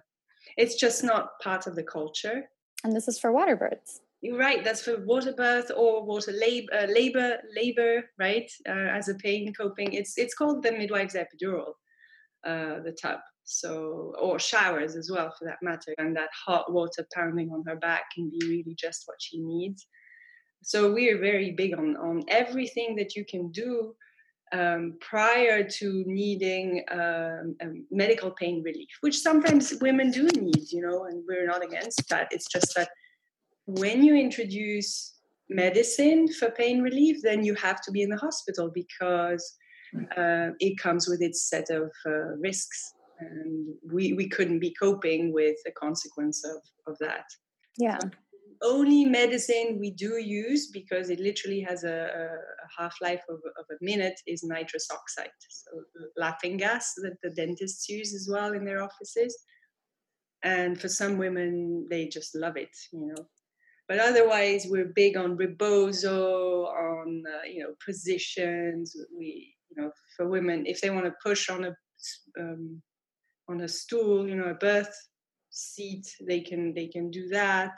it's 0.57 0.77
just 0.77 1.03
not 1.03 1.41
part 1.43 1.67
of 1.67 1.75
the 1.75 1.83
culture. 1.83 2.45
And 2.85 2.95
this 2.95 3.09
is 3.09 3.19
for 3.19 3.33
water 3.33 3.57
births. 3.57 4.01
You're 4.21 4.39
right. 4.39 4.65
That's 4.65 4.83
for 4.83 5.05
water 5.05 5.33
birth 5.33 5.71
or 5.77 6.05
water 6.05 6.33
labor, 6.33 6.73
uh, 6.73 6.87
labor, 6.87 7.39
labor, 7.55 8.05
right? 8.19 8.51
Uh, 8.67 8.89
as 8.99 9.09
a 9.09 9.15
pain 9.15 9.53
coping. 9.53 9.93
It's 9.93 10.17
it's 10.17 10.35
called 10.35 10.63
the 10.63 10.73
midwife's 10.73 11.15
epidural 11.15 11.75
uh, 12.45 12.81
the 12.81 12.97
tub. 13.01 13.21
So, 13.45 14.15
or 14.19 14.39
showers 14.39 14.97
as 14.97 15.11
well 15.11 15.35
for 15.39 15.45
that 15.45 15.59
matter. 15.63 15.95
And 15.99 16.17
that 16.17 16.31
hot 16.47 16.73
water 16.73 17.07
pounding 17.15 17.51
on 17.51 17.63
her 17.67 17.77
back 17.77 18.05
can 18.15 18.31
be 18.31 18.47
really 18.47 18.75
just 18.79 19.03
what 19.07 19.19
she 19.21 19.39
needs. 19.41 19.87
So 20.65 20.93
we 20.93 21.11
are 21.11 21.19
very 21.19 21.53
big 21.53 21.75
on 21.75 21.97
on 21.97 22.23
everything 22.29 22.97
that 22.97 23.15
you 23.15 23.25
can 23.25 23.51
do 23.51 23.95
um, 24.53 24.95
prior 25.01 25.63
to 25.65 26.05
needing 26.07 26.85
um, 26.91 27.57
medical 27.91 28.31
pain 28.31 28.63
relief, 28.63 28.89
which 29.01 29.19
sometimes 29.19 29.75
women 29.81 30.11
do 30.11 30.25
need, 30.27 30.71
you 30.71 30.83
know, 30.83 31.05
and 31.05 31.25
we're 31.27 31.47
not 31.47 31.65
against 31.65 32.09
that. 32.09 32.29
It's 32.31 32.47
just 32.47 32.75
that 32.77 32.89
when 33.67 34.03
you 34.03 34.15
introduce 34.15 35.15
medicine 35.49 36.33
for 36.33 36.51
pain 36.51 36.83
relief, 36.83 37.17
then 37.23 37.45
you 37.45 37.55
have 37.55 37.81
to 37.83 37.91
be 37.91 38.03
in 38.03 38.11
the 38.11 38.17
hospital 38.17 38.71
because 38.73 39.57
uh, 40.17 40.51
it 40.61 40.79
comes 40.79 41.09
with 41.09 41.23
its 41.23 41.49
set 41.49 41.71
of 41.71 41.91
uh, 42.07 42.37
risks. 42.39 42.95
And 43.21 43.75
we, 43.93 44.13
we 44.13 44.29
couldn't 44.29 44.59
be 44.59 44.75
coping 44.81 45.33
with 45.33 45.57
the 45.65 45.73
consequence 45.73 46.45
of, 46.45 46.61
of 46.87 46.99
that. 46.99 47.25
Yeah. 47.79 47.99
Only 48.65 49.05
medicine 49.05 49.79
we 49.79 49.91
do 49.91 50.17
use 50.19 50.71
because 50.71 51.11
it 51.11 51.21
literally 51.21 51.61
has 51.61 51.85
a, 51.85 52.09
a 52.09 52.83
half 52.83 52.95
life 53.03 53.23
of, 53.29 53.37
of, 53.59 53.67
a 53.71 53.85
minute 53.85 54.19
is 54.27 54.43
nitrous 54.43 54.89
oxide. 54.91 55.31
So, 55.49 55.71
laughing 56.17 56.57
gas 56.57 56.95
that 56.97 57.17
the 57.23 57.31
dentists 57.31 57.89
use 57.89 58.15
as 58.15 58.29
well 58.31 58.53
in 58.55 58.65
their 58.65 58.83
offices. 58.83 59.37
And 60.43 60.81
for 60.81 60.89
some 60.89 61.19
women, 61.19 61.87
they 61.91 62.07
just 62.07 62.35
love 62.35 62.57
it, 62.57 62.75
you 62.93 63.07
know. 63.07 63.27
But 63.87 63.99
otherwise, 63.99 64.67
we're 64.69 64.93
big 64.95 65.17
on 65.17 65.37
rebozo, 65.37 66.65
on 66.65 67.23
uh, 67.29 67.47
you 67.47 67.63
know 67.63 67.75
positions. 67.85 68.97
We 69.17 69.55
you 69.71 69.83
know 69.83 69.91
for 70.17 70.29
women 70.29 70.67
if 70.67 70.81
they 70.81 70.91
want 70.91 71.07
to 71.07 71.15
push 71.23 71.51
on 71.51 71.65
a 71.65 71.75
um, 72.41 72.83
on 73.49 73.61
a 73.63 73.69
stool 73.69 74.29
you 74.29 74.37
know 74.37 74.51
a 74.51 74.55
birth 74.55 74.95
seat 75.51 76.07
they 76.27 76.41
can 76.41 76.75
they 76.75 76.87
can 76.89 77.11
do 77.11 77.29
that 77.29 77.77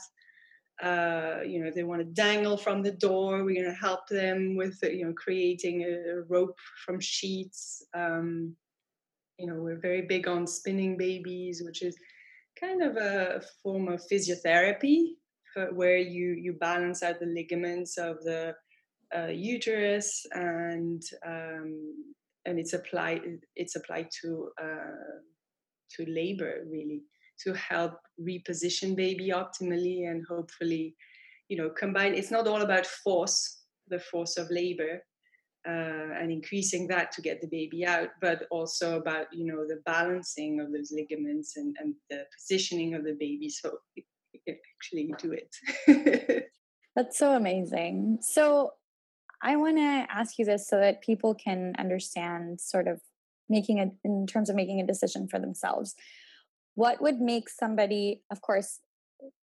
uh, 0.83 1.39
you 1.47 1.63
know, 1.63 1.71
they 1.75 1.85
want 1.85 2.01
to 2.01 2.05
dangle 2.05 2.57
from 2.57 2.83
the 2.83 2.93
door, 2.93 3.45
we're 3.45 3.55
going 3.55 3.65
to 3.65 3.81
help 3.81 4.07
them 4.09 4.57
with, 4.57 4.79
you 4.83 5.07
know, 5.07 5.13
creating 5.15 5.83
a, 5.83 6.23
rope 6.29 6.57
from 6.85 7.01
sheets. 7.01 7.83
Um, 7.95 8.55
you 9.39 9.47
know, 9.47 9.55
we're 9.55 9.81
very 9.81 10.03
big 10.03 10.29
on 10.29 10.47
spinning 10.47 10.97
babies, 10.97 11.63
which 11.65 11.83
is 11.83 11.97
kind 12.61 12.83
of 12.83 12.97
a 12.97 13.43
form 13.63 13.89
of 13.89 14.03
physiotherapy 14.11 15.13
where 15.73 15.97
you 15.97 16.33
you 16.33 16.53
balance 16.53 17.03
out 17.03 17.19
the 17.19 17.27
ligaments 17.27 17.97
of 17.97 18.23
the 18.25 18.55
uh, 19.17 19.29
uterus 19.29 20.27
and 20.33 21.03
um, 21.27 21.95
and 22.45 22.59
it's 22.59 22.75
applied 22.75 23.23
it's 23.55 23.77
applied 23.77 24.09
to 24.23 24.51
uh, 24.63 25.21
to 25.91 26.05
labor 26.11 26.65
really 26.71 27.03
to 27.45 27.53
help 27.55 27.95
reposition 28.21 28.97
baby 28.97 29.31
optimally 29.31 30.09
and 30.11 30.25
hopefully 30.29 30.95
you 31.49 31.57
know 31.57 31.71
combine 31.71 32.15
it's 32.15 32.31
not 32.31 32.47
all 32.47 32.63
about 32.63 32.87
force 32.87 33.63
the 33.89 33.99
force 33.99 34.37
of 34.37 34.51
labor 34.51 35.03
uh, 35.69 36.15
and 36.21 36.31
increasing 36.31 36.87
that 36.87 37.11
to 37.11 37.21
get 37.21 37.41
the 37.41 37.49
baby 37.49 37.85
out 37.85 38.09
but 38.21 38.47
also 38.51 38.99
about 38.99 39.27
you 39.33 39.45
know 39.45 39.67
the 39.67 39.81
balancing 39.85 40.61
of 40.61 40.73
those 40.73 40.93
ligaments 40.93 41.57
and, 41.57 41.77
and 41.81 41.95
the 42.11 42.25
positioning 42.37 42.95
of 42.95 43.05
the 43.05 43.15
baby 43.15 43.49
so 43.49 43.79
you 43.95 44.03
can 44.47 44.57
actually 44.77 45.13
do 45.19 45.33
it 45.33 46.47
That's 46.97 47.19
so 47.19 47.33
amazing. 47.33 48.21
So 48.23 48.73
I 49.43 49.57
want 49.57 49.77
to 49.77 50.07
ask 50.11 50.39
you 50.39 50.47
this 50.47 50.67
so 50.67 50.81
that 50.81 51.03
people 51.03 51.35
can 51.35 51.75
understand 51.79 52.59
sort 52.59 52.89
of 52.89 53.03
making 53.51 53.79
it 53.79 53.91
in 54.03 54.27
terms 54.27 54.49
of 54.49 54.57
making 54.57 54.81
a 54.81 54.87
decision 54.87 55.29
for 55.29 55.39
themselves. 55.39 55.95
What 56.77 57.03
would 57.03 57.21
make 57.21 57.49
somebody, 57.49 58.23
of 58.31 58.41
course, 58.41 58.81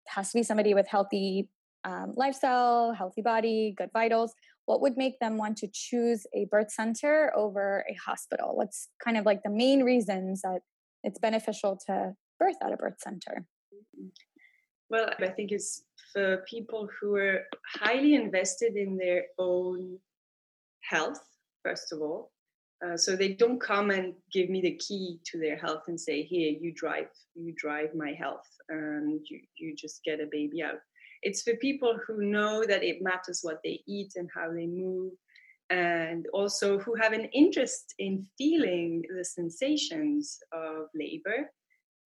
has 0.09 0.31
to 0.31 0.39
be 0.39 0.43
somebody 0.43 0.75
with 0.75 0.87
healthy 0.87 1.49
um, 1.85 2.13
lifestyle, 2.17 2.93
healthy 2.93 3.23
body, 3.23 3.75
good 3.77 3.91
vitals. 3.93 4.35
What 4.67 4.81
would 4.83 4.97
make 4.97 5.19
them 5.19 5.37
want 5.37 5.57
to 5.59 5.69
choose 5.73 6.27
a 6.35 6.47
birth 6.51 6.71
center 6.71 7.33
over 7.35 7.85
a 7.91 7.95
hospital? 7.95 8.55
What's 8.55 8.89
kind 9.05 9.17
of 9.17 9.27
like 9.27 9.43
the 9.43 9.51
main 9.51 9.83
reasons 9.83 10.43
that 10.43 10.61
it's 11.03 11.19
beneficial 11.19 11.79
to 11.87 12.15
birth 12.39 12.57
at 12.63 12.73
a 12.73 12.77
birth 12.77 13.01
center? 13.01 13.45
Well, 14.89 15.11
I 15.21 15.29
think 15.29 15.51
it's 15.51 15.85
for 16.13 16.45
people 16.49 16.89
who 17.01 17.17
are 17.17 17.45
highly 17.81 18.15
invested 18.15 18.77
in 18.77 18.97
their 18.97 19.25
own 19.39 19.99
health, 20.83 21.21
first 21.65 21.93
of 21.93 22.01
all. 22.01 22.31
Uh, 22.85 22.97
so 22.97 23.15
they 23.15 23.33
don't 23.33 23.61
come 23.61 23.91
and 23.91 24.13
give 24.33 24.51
me 24.51 24.61
the 24.61 24.77
key 24.79 25.21
to 25.25 25.39
their 25.39 25.57
health 25.57 25.85
and 25.87 26.01
say, 26.01 26.23
"Here, 26.23 26.51
you 26.51 26.73
drive, 26.73 27.11
you 27.35 27.55
drive 27.57 27.95
my 27.95 28.13
health, 28.13 28.49
and 28.69 29.21
you 29.29 29.41
you 29.57 29.75
just 29.77 30.03
get 30.05 30.21
a 30.21 30.27
baby 30.31 30.63
out." 30.63 30.81
It's 31.23 31.43
for 31.43 31.55
people 31.57 31.97
who 32.05 32.25
know 32.25 32.65
that 32.67 32.83
it 32.83 33.01
matters 33.01 33.41
what 33.43 33.61
they 33.63 33.83
eat 33.87 34.13
and 34.17 34.29
how 34.35 34.53
they 34.53 34.67
move, 34.67 35.13
and 35.71 36.27
also 36.33 36.79
who 36.79 36.95
have 36.97 37.13
an 37.13 37.27
interest 37.27 37.95
in 38.01 38.27
feeling 38.37 39.05
the 39.17 39.25
sensations 39.25 40.39
of 40.53 40.87
labor. 40.95 41.53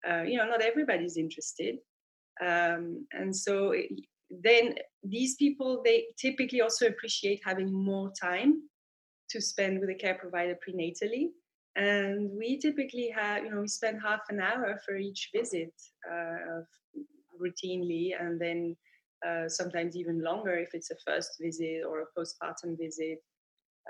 Uh, 0.07 0.21
you 0.21 0.37
know, 0.37 0.45
not 0.45 0.61
everybody's 0.61 1.17
interested, 1.17 1.77
um, 2.39 3.07
and 3.13 3.35
so 3.35 3.71
it, 3.71 3.89
then 4.29 4.75
these 5.03 5.35
people 5.35 5.81
they 5.83 6.05
typically 6.21 6.61
also 6.61 6.85
appreciate 6.85 7.41
having 7.43 7.73
more 7.73 8.11
time 8.21 8.61
to 9.29 9.41
spend 9.41 9.79
with 9.79 9.89
a 9.89 9.95
care 9.95 10.15
provider 10.15 10.57
prenatally. 10.67 11.29
And 11.75 12.31
we 12.31 12.59
typically 12.59 13.13
have 13.15 13.43
you 13.43 13.51
know 13.51 13.61
we 13.61 13.67
spend 13.67 13.99
half 14.01 14.21
an 14.29 14.39
hour 14.39 14.79
for 14.85 14.95
each 14.95 15.29
visit 15.35 15.73
uh, 16.11 16.61
routinely 17.39 18.11
and 18.19 18.41
then 18.41 18.75
uh, 19.27 19.47
sometimes 19.47 19.95
even 19.95 20.23
longer 20.23 20.57
if 20.57 20.69
it's 20.73 20.91
a 20.91 20.95
first 21.05 21.37
visit 21.39 21.83
or 21.87 22.01
a 22.01 22.19
postpartum 22.19 22.77
visit. 22.77 23.19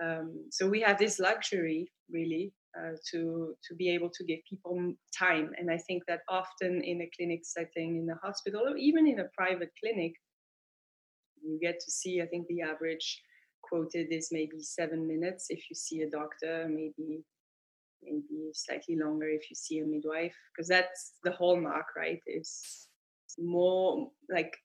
Um, 0.02 0.46
so 0.52 0.68
we 0.70 0.82
have 0.82 0.98
this 1.00 1.20
luxury 1.20 1.90
really 2.10 2.54
uh, 2.78 2.92
to 3.12 3.56
to 3.68 3.76
be 3.76 3.90
able 3.90 4.10
to 4.10 4.24
give 4.24 4.40
people 4.50 4.94
time. 5.18 5.52
And 5.58 5.72
i 5.72 5.78
think 5.78 6.04
that 6.08 6.22
often 6.30 6.82
in 6.84 7.02
a 7.02 7.10
clinic 7.16 7.42
setting 7.44 7.98
in 7.98 8.06
the 8.06 8.16
hospital 8.22 8.62
or 8.68 8.78
even 8.78 9.08
in 9.08 9.20
a 9.20 9.30
private 9.36 9.72
clinic 9.82 10.14
you 11.42 11.60
get 11.62 11.80
to 11.80 11.92
see 11.92 12.22
i 12.22 12.26
think 12.26 12.48
the 12.48 12.62
average 12.62 13.22
quoted 13.68 14.08
is 14.12 14.30
maybe 14.32 14.62
seven 14.62 15.08
minutes 15.08 15.48
if 15.50 15.70
you 15.70 15.76
see 15.76 16.02
a 16.02 16.10
doctor 16.10 16.68
maybe 16.70 17.24
maybe 18.04 18.52
slightly 18.54 18.96
longer 18.96 19.28
if 19.28 19.50
you 19.50 19.56
see 19.56 19.80
a 19.80 19.86
midwife 19.86 20.36
because 20.54 20.68
that's 20.68 21.14
the 21.24 21.32
hallmark 21.32 21.88
right? 21.96 22.22
It's 22.26 22.88
more 23.38 24.10
like 24.30 24.56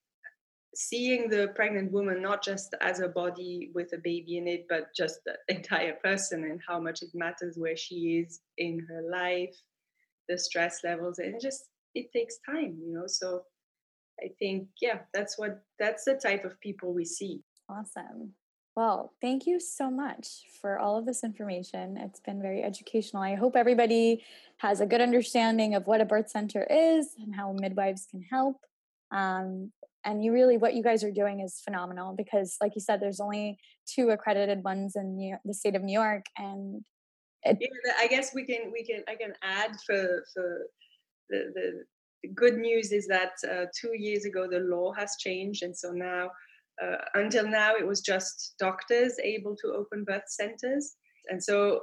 seeing 0.75 1.29
the 1.29 1.49
pregnant 1.55 1.93
woman 1.93 2.23
not 2.23 2.43
just 2.43 2.75
as 2.81 3.01
a 3.01 3.09
body 3.09 3.71
with 3.75 3.93
a 3.93 3.99
baby 3.99 4.39
in 4.39 4.49
it 4.49 4.67
but 4.69 4.95
just 4.97 5.21
the 5.27 5.37
entire 5.55 5.95
person 6.03 6.45
and 6.45 6.61
how 6.67 6.81
much 6.81 7.03
it 7.03 7.11
matters 7.15 7.57
where 7.59 7.77
she 7.77 8.25
is 8.25 8.41
in 8.59 8.87
her 8.89 9.03
life 9.11 9.55
the 10.29 10.39
stress 10.39 10.81
levels 10.83 11.19
and 11.19 11.41
just 11.41 11.69
it 11.95 12.11
takes 12.13 12.39
time 12.47 12.79
you 12.81 12.95
know? 12.95 13.07
So 13.07 13.43
i 14.21 14.29
think 14.39 14.69
yeah 14.81 15.01
that's 15.13 15.39
what 15.39 15.63
that's 15.79 16.05
the 16.05 16.15
type 16.15 16.45
of 16.45 16.59
people 16.61 16.95
we 16.95 17.05
see. 17.05 17.43
Awesome 17.69 18.35
well, 18.75 19.13
thank 19.21 19.47
you 19.47 19.61
so 19.61 19.91
much 19.91 20.27
for 20.61 20.79
all 20.79 20.97
of 20.97 21.05
this 21.05 21.23
information. 21.23 21.99
It's 21.99 22.21
been 22.21 22.41
very 22.41 22.63
educational. 22.63 23.23
I 23.23 23.35
hope 23.35 23.55
everybody 23.55 24.25
has 24.59 24.81
a 24.81 24.87
good 24.87 25.01
understanding 25.01 25.75
of 25.75 25.87
what 25.87 26.01
a 26.01 26.07
birth 26.07 26.31
center 26.31 26.65
is 26.65 27.15
and 27.19 27.35
how 27.35 27.53
midwives 27.53 28.07
can 28.11 28.23
help. 28.23 28.57
Um, 29.11 29.73
and 30.05 30.25
you 30.25 30.33
really, 30.33 30.57
what 30.57 30.75
you 30.75 30.83
guys 30.83 31.05
are 31.05 31.11
doing 31.11 31.41
is 31.41 31.61
phenomenal 31.61 32.15
because, 32.17 32.57
like 32.61 32.75
you 32.75 32.81
said, 32.81 33.01
there's 33.01 33.21
only 33.21 33.59
two 33.87 34.11
accredited 34.11 34.65
ones 34.65 34.97
in 34.97 35.21
York, 35.21 35.41
the 35.45 35.55
state 35.55 35.77
of 35.77 35.83
New 35.83 35.93
York, 35.93 36.25
and 36.39 36.83
it, 37.45 37.59
yeah, 37.61 37.93
I 37.99 38.07
guess 38.07 38.35
we 38.35 38.45
can 38.45 38.73
we 38.73 38.85
can 38.85 39.05
I 39.07 39.15
can 39.15 39.35
add 39.43 39.73
for 39.87 40.25
for 40.35 40.67
the 41.31 41.53
the, 41.55 41.85
the 42.23 42.29
good 42.35 42.57
news 42.57 42.91
is 42.91 43.07
that 43.09 43.33
uh, 43.49 43.67
two 43.79 43.93
years 43.97 44.25
ago 44.25 44.49
the 44.49 44.61
law 44.61 44.93
has 44.95 45.17
changed, 45.19 45.63
and 45.63 45.77
so 45.77 45.93
now 45.93 46.31
uh, 46.81 46.97
until 47.15 47.49
now 47.49 47.75
it 47.75 47.87
was 47.87 48.01
just 48.01 48.55
doctors 48.59 49.17
able 49.23 49.57
to 49.57 49.73
open 49.73 50.05
birth 50.05 50.29
centers. 50.29 50.97
And 51.29 51.43
so 51.43 51.81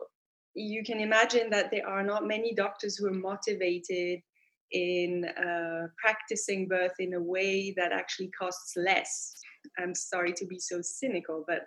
you 0.56 0.84
can 0.84 1.00
imagine 1.00 1.50
that 1.52 1.72
there 1.72 1.88
are 1.88 2.04
not 2.04 2.28
many 2.28 2.54
doctors 2.54 2.98
who 2.98 3.08
are 3.08 3.14
motivated 3.14 4.20
in 4.72 5.26
uh, 5.26 5.88
practicing 5.98 6.68
birth 6.68 6.94
in 7.00 7.14
a 7.14 7.22
way 7.22 7.74
that 7.78 7.92
actually 7.92 8.30
costs 8.38 8.74
less. 8.76 9.34
I'm 9.78 9.96
sorry 9.96 10.34
to 10.34 10.46
be 10.46 10.60
so 10.60 10.80
cynical 10.82 11.46
but 11.48 11.64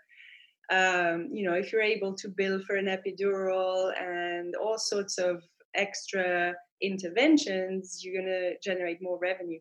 um, 0.74 1.28
you 1.32 1.44
know 1.44 1.54
if 1.54 1.72
you're 1.72 1.82
able 1.82 2.14
to 2.14 2.28
bill 2.28 2.60
for 2.66 2.76
an 2.76 2.86
epidural 2.86 3.92
and 4.00 4.54
all 4.54 4.78
sorts 4.78 5.18
of 5.18 5.42
extra 5.74 6.54
interventions 6.80 8.00
you're 8.02 8.22
going 8.22 8.32
to 8.32 8.52
generate 8.62 9.02
more 9.02 9.18
revenue. 9.18 9.60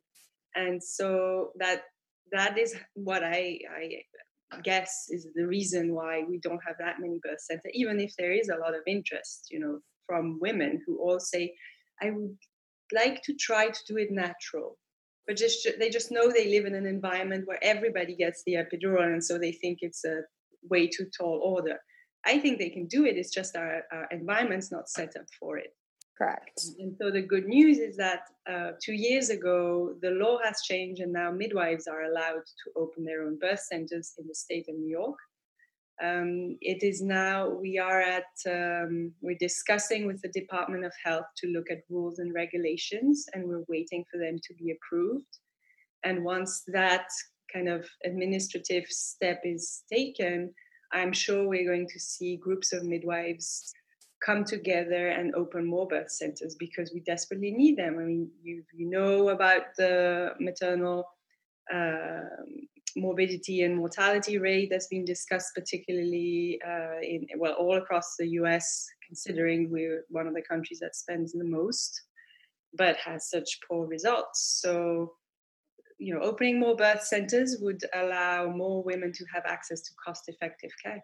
And 0.55 0.83
so 0.83 1.51
that 1.59 1.83
that 2.31 2.57
is 2.57 2.75
what 2.93 3.23
I, 3.23 3.59
I 3.71 4.59
guess 4.63 5.07
is 5.09 5.27
the 5.35 5.47
reason 5.47 5.93
why 5.93 6.23
we 6.27 6.39
don't 6.39 6.61
have 6.65 6.75
that 6.79 6.99
many 6.99 7.19
birth 7.23 7.41
centers, 7.41 7.71
even 7.73 7.99
if 7.99 8.13
there 8.17 8.31
is 8.33 8.49
a 8.49 8.57
lot 8.57 8.75
of 8.75 8.81
interest, 8.87 9.47
you 9.51 9.59
know, 9.59 9.79
from 10.07 10.39
women 10.41 10.81
who 10.85 10.99
all 10.99 11.19
say, 11.19 11.53
I 12.01 12.11
would 12.11 12.35
like 12.93 13.21
to 13.23 13.33
try 13.35 13.67
to 13.69 13.79
do 13.87 13.97
it 13.97 14.11
natural. 14.11 14.77
But 15.27 15.37
just 15.37 15.67
they 15.79 15.89
just 15.89 16.11
know 16.11 16.31
they 16.31 16.49
live 16.49 16.65
in 16.65 16.75
an 16.75 16.85
environment 16.85 17.47
where 17.47 17.63
everybody 17.63 18.15
gets 18.15 18.43
the 18.45 18.55
epidural, 18.55 19.03
and 19.03 19.23
so 19.23 19.37
they 19.37 19.51
think 19.51 19.79
it's 19.81 20.03
a 20.03 20.21
way 20.69 20.87
too 20.87 21.05
tall 21.17 21.39
order. 21.43 21.77
I 22.25 22.39
think 22.39 22.57
they 22.57 22.69
can 22.69 22.87
do 22.87 23.05
it. 23.05 23.17
It's 23.17 23.33
just 23.33 23.55
our, 23.55 23.83
our 23.91 24.07
environment's 24.11 24.71
not 24.71 24.89
set 24.89 25.15
up 25.15 25.25
for 25.39 25.57
it. 25.57 25.73
Correct. 26.21 26.61
And 26.77 26.95
so 27.01 27.09
the 27.09 27.23
good 27.23 27.47
news 27.47 27.79
is 27.79 27.97
that 27.97 28.27
uh, 28.47 28.71
two 28.79 28.93
years 28.93 29.29
ago, 29.29 29.95
the 30.03 30.11
law 30.11 30.37
has 30.43 30.61
changed, 30.61 31.01
and 31.01 31.11
now 31.11 31.31
midwives 31.31 31.87
are 31.87 32.03
allowed 32.03 32.45
to 32.45 32.71
open 32.75 33.03
their 33.03 33.23
own 33.23 33.39
birth 33.39 33.61
centers 33.61 34.13
in 34.19 34.27
the 34.27 34.35
state 34.35 34.67
of 34.69 34.75
New 34.75 34.87
York. 34.87 35.17
Um, 36.03 36.57
it 36.61 36.83
is 36.83 37.01
now, 37.01 37.49
we 37.49 37.79
are 37.79 38.01
at, 38.01 38.25
um, 38.47 39.11
we're 39.21 39.37
discussing 39.39 40.05
with 40.05 40.21
the 40.21 40.29
Department 40.29 40.85
of 40.85 40.93
Health 41.03 41.25
to 41.37 41.47
look 41.47 41.71
at 41.71 41.89
rules 41.89 42.19
and 42.19 42.31
regulations, 42.35 43.25
and 43.33 43.47
we're 43.47 43.65
waiting 43.67 44.05
for 44.11 44.19
them 44.19 44.37
to 44.43 44.53
be 44.53 44.75
approved. 44.75 45.39
And 46.03 46.23
once 46.23 46.63
that 46.67 47.07
kind 47.51 47.67
of 47.67 47.87
administrative 48.05 48.85
step 48.89 49.41
is 49.43 49.81
taken, 49.91 50.53
I'm 50.93 51.13
sure 51.13 51.47
we're 51.47 51.67
going 51.67 51.87
to 51.87 51.99
see 51.99 52.37
groups 52.37 52.73
of 52.73 52.83
midwives 52.83 53.73
come 54.25 54.43
together 54.43 55.09
and 55.09 55.33
open 55.35 55.65
more 55.65 55.87
birth 55.87 56.11
centers 56.11 56.55
because 56.55 56.91
we 56.93 56.99
desperately 57.01 57.51
need 57.51 57.77
them. 57.77 57.97
I 57.99 58.03
mean, 58.03 58.29
you, 58.43 58.63
you 58.73 58.89
know 58.89 59.29
about 59.29 59.75
the 59.77 60.31
maternal 60.39 61.05
uh, 61.73 62.21
morbidity 62.95 63.63
and 63.63 63.77
mortality 63.77 64.37
rate 64.37 64.69
that's 64.69 64.87
been 64.87 65.05
discussed, 65.05 65.53
particularly 65.55 66.59
uh, 66.67 66.99
in 67.01 67.25
well 67.37 67.53
all 67.53 67.77
across 67.77 68.15
the 68.17 68.27
U.S. 68.29 68.85
Considering 69.07 69.69
we're 69.71 70.03
one 70.09 70.27
of 70.27 70.33
the 70.33 70.41
countries 70.41 70.79
that 70.79 70.95
spends 70.95 71.33
the 71.33 71.43
most, 71.43 72.01
but 72.77 72.97
has 72.97 73.29
such 73.29 73.59
poor 73.67 73.87
results. 73.87 74.59
So, 74.61 75.13
you 75.97 76.13
know, 76.13 76.21
opening 76.21 76.59
more 76.59 76.75
birth 76.75 77.03
centers 77.03 77.57
would 77.61 77.81
allow 77.93 78.49
more 78.49 78.83
women 78.83 79.11
to 79.13 79.25
have 79.33 79.43
access 79.45 79.81
to 79.81 79.91
cost-effective 80.03 80.71
care. 80.83 81.03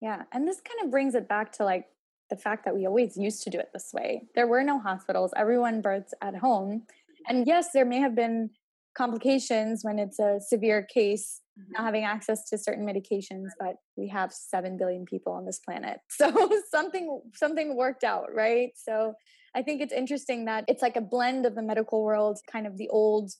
Yeah, 0.00 0.22
and 0.32 0.46
this 0.46 0.60
kind 0.60 0.84
of 0.84 0.90
brings 0.90 1.14
it 1.14 1.28
back 1.28 1.52
to 1.52 1.64
like 1.64 1.86
the 2.30 2.36
fact 2.36 2.64
that 2.64 2.74
we 2.74 2.86
always 2.86 3.16
used 3.16 3.42
to 3.44 3.50
do 3.50 3.58
it 3.58 3.70
this 3.72 3.90
way. 3.92 4.22
There 4.34 4.46
were 4.46 4.62
no 4.62 4.78
hospitals, 4.78 5.32
everyone 5.36 5.80
births 5.80 6.14
at 6.22 6.36
home. 6.36 6.84
And 7.26 7.46
yes, 7.46 7.68
there 7.72 7.84
may 7.84 7.98
have 7.98 8.14
been 8.14 8.50
complications 8.96 9.80
when 9.82 9.98
it's 9.98 10.18
a 10.18 10.40
severe 10.40 10.82
case, 10.82 11.40
not 11.70 11.84
having 11.84 12.04
access 12.04 12.48
to 12.50 12.58
certain 12.58 12.86
medications, 12.86 13.48
but 13.58 13.76
we 13.96 14.08
have 14.08 14.32
7 14.32 14.76
billion 14.76 15.04
people 15.04 15.32
on 15.32 15.46
this 15.46 15.60
planet. 15.60 16.00
So 16.10 16.50
something 16.70 17.22
something 17.34 17.76
worked 17.76 18.04
out, 18.04 18.26
right? 18.34 18.70
So 18.74 19.14
I 19.54 19.62
think 19.62 19.80
it's 19.80 19.92
interesting 19.92 20.44
that 20.46 20.64
it's 20.68 20.82
like 20.82 20.96
a 20.96 21.00
blend 21.00 21.46
of 21.46 21.54
the 21.54 21.62
medical 21.62 22.02
world, 22.02 22.38
kind 22.50 22.66
of 22.66 22.76
the 22.76 22.88
old 22.88 23.30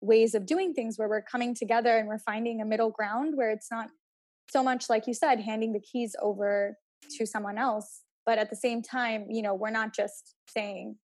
ways 0.00 0.34
of 0.34 0.46
doing 0.46 0.74
things 0.74 0.98
where 0.98 1.08
we're 1.08 1.22
coming 1.22 1.54
together 1.54 1.96
and 1.96 2.08
we're 2.08 2.18
finding 2.18 2.60
a 2.60 2.64
middle 2.64 2.90
ground 2.90 3.36
where 3.36 3.50
it's 3.50 3.70
not 3.70 3.88
so 4.50 4.62
much 4.62 4.90
like 4.90 5.06
you 5.06 5.14
said 5.14 5.40
handing 5.40 5.72
the 5.72 5.80
keys 5.80 6.16
over 6.20 6.76
to 7.16 7.24
someone 7.24 7.56
else 7.56 8.02
but 8.26 8.38
at 8.38 8.50
the 8.50 8.56
same 8.56 8.82
time 8.82 9.26
you 9.28 9.42
know 9.42 9.54
we're 9.54 9.70
not 9.70 9.94
just 9.94 10.34
saying 10.48 10.96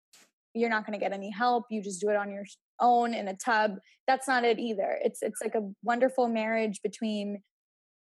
you're 0.55 0.71
not 0.71 0.87
going 0.87 0.99
to 0.99 1.03
get 1.03 1.13
any 1.13 1.31
help 1.31 1.65
you 1.71 1.83
just 1.83 2.01
do 2.01 2.09
it 2.09 2.17
on 2.17 2.31
your 2.31 2.45
own 2.81 3.15
in 3.15 3.29
a 3.29 3.35
tub. 3.35 3.79
That's 4.07 4.29
not 4.29 4.45
it 4.45 4.59
either. 4.59 4.99
It's 5.03 5.23
it's 5.23 5.41
like 5.43 5.55
a 5.55 5.69
wonderful 5.83 6.29
marriage 6.29 6.81
between 6.83 7.43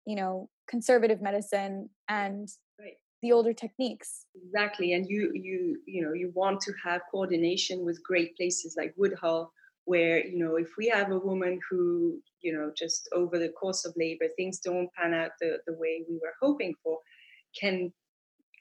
you 0.06 0.16
know 0.16 0.48
conservative 0.68 1.20
medicine 1.20 1.90
and 2.08 2.48
right. 2.78 2.94
the 3.22 3.32
older 3.32 3.52
techniques. 3.52 4.26
Exactly 4.34 4.92
and 4.92 5.06
you 5.08 5.30
you 5.34 5.78
you 5.86 6.02
know 6.02 6.12
you 6.12 6.32
want 6.34 6.60
to 6.62 6.72
have 6.84 7.02
coordination 7.10 7.84
with 7.84 8.02
great 8.02 8.36
places 8.36 8.74
like 8.76 8.94
woodhull 8.96 9.52
where 9.84 10.24
you 10.24 10.38
know 10.38 10.56
if 10.56 10.68
we 10.78 10.88
have 10.88 11.10
a 11.10 11.18
woman 11.18 11.58
who 11.70 12.18
you 12.42 12.52
know 12.52 12.70
just 12.76 13.08
over 13.14 13.38
the 13.38 13.48
course 13.48 13.84
of 13.84 13.94
labor 13.96 14.26
things 14.36 14.60
don't 14.60 14.92
pan 14.94 15.14
out 15.14 15.30
the, 15.40 15.58
the 15.66 15.74
way 15.74 16.04
we 16.08 16.14
were 16.16 16.34
hoping 16.40 16.74
for 16.82 16.98
can 17.58 17.92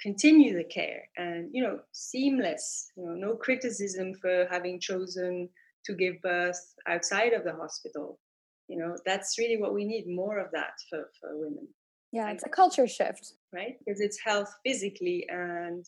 continue 0.02 0.56
the 0.56 0.64
care 0.64 1.04
and 1.18 1.50
you 1.52 1.62
know 1.62 1.80
seamless 1.92 2.92
you 2.96 3.06
know 3.06 3.14
no 3.14 3.36
criticism 3.36 4.14
for 4.22 4.48
having 4.50 4.80
chosen 4.80 5.50
to 5.86 5.94
give 5.94 6.22
birth 6.22 6.76
outside 6.88 7.34
of 7.34 7.44
the 7.44 7.54
hospital. 7.54 8.20
You 8.68 8.78
know 8.78 8.96
that's 9.06 9.38
really 9.40 9.58
what 9.60 9.74
we 9.74 9.86
need 9.86 10.06
more 10.08 10.38
of 10.38 10.52
that 10.52 10.74
for, 10.90 11.10
for 11.20 11.38
women. 11.38 11.68
Yeah 12.12 12.30
it's 12.32 12.46
a 12.46 12.50
culture 12.50 12.88
shift. 12.88 13.34
Right? 13.54 13.78
Because 13.80 14.00
it's 14.00 14.20
health 14.24 14.54
physically 14.66 15.26
and 15.30 15.86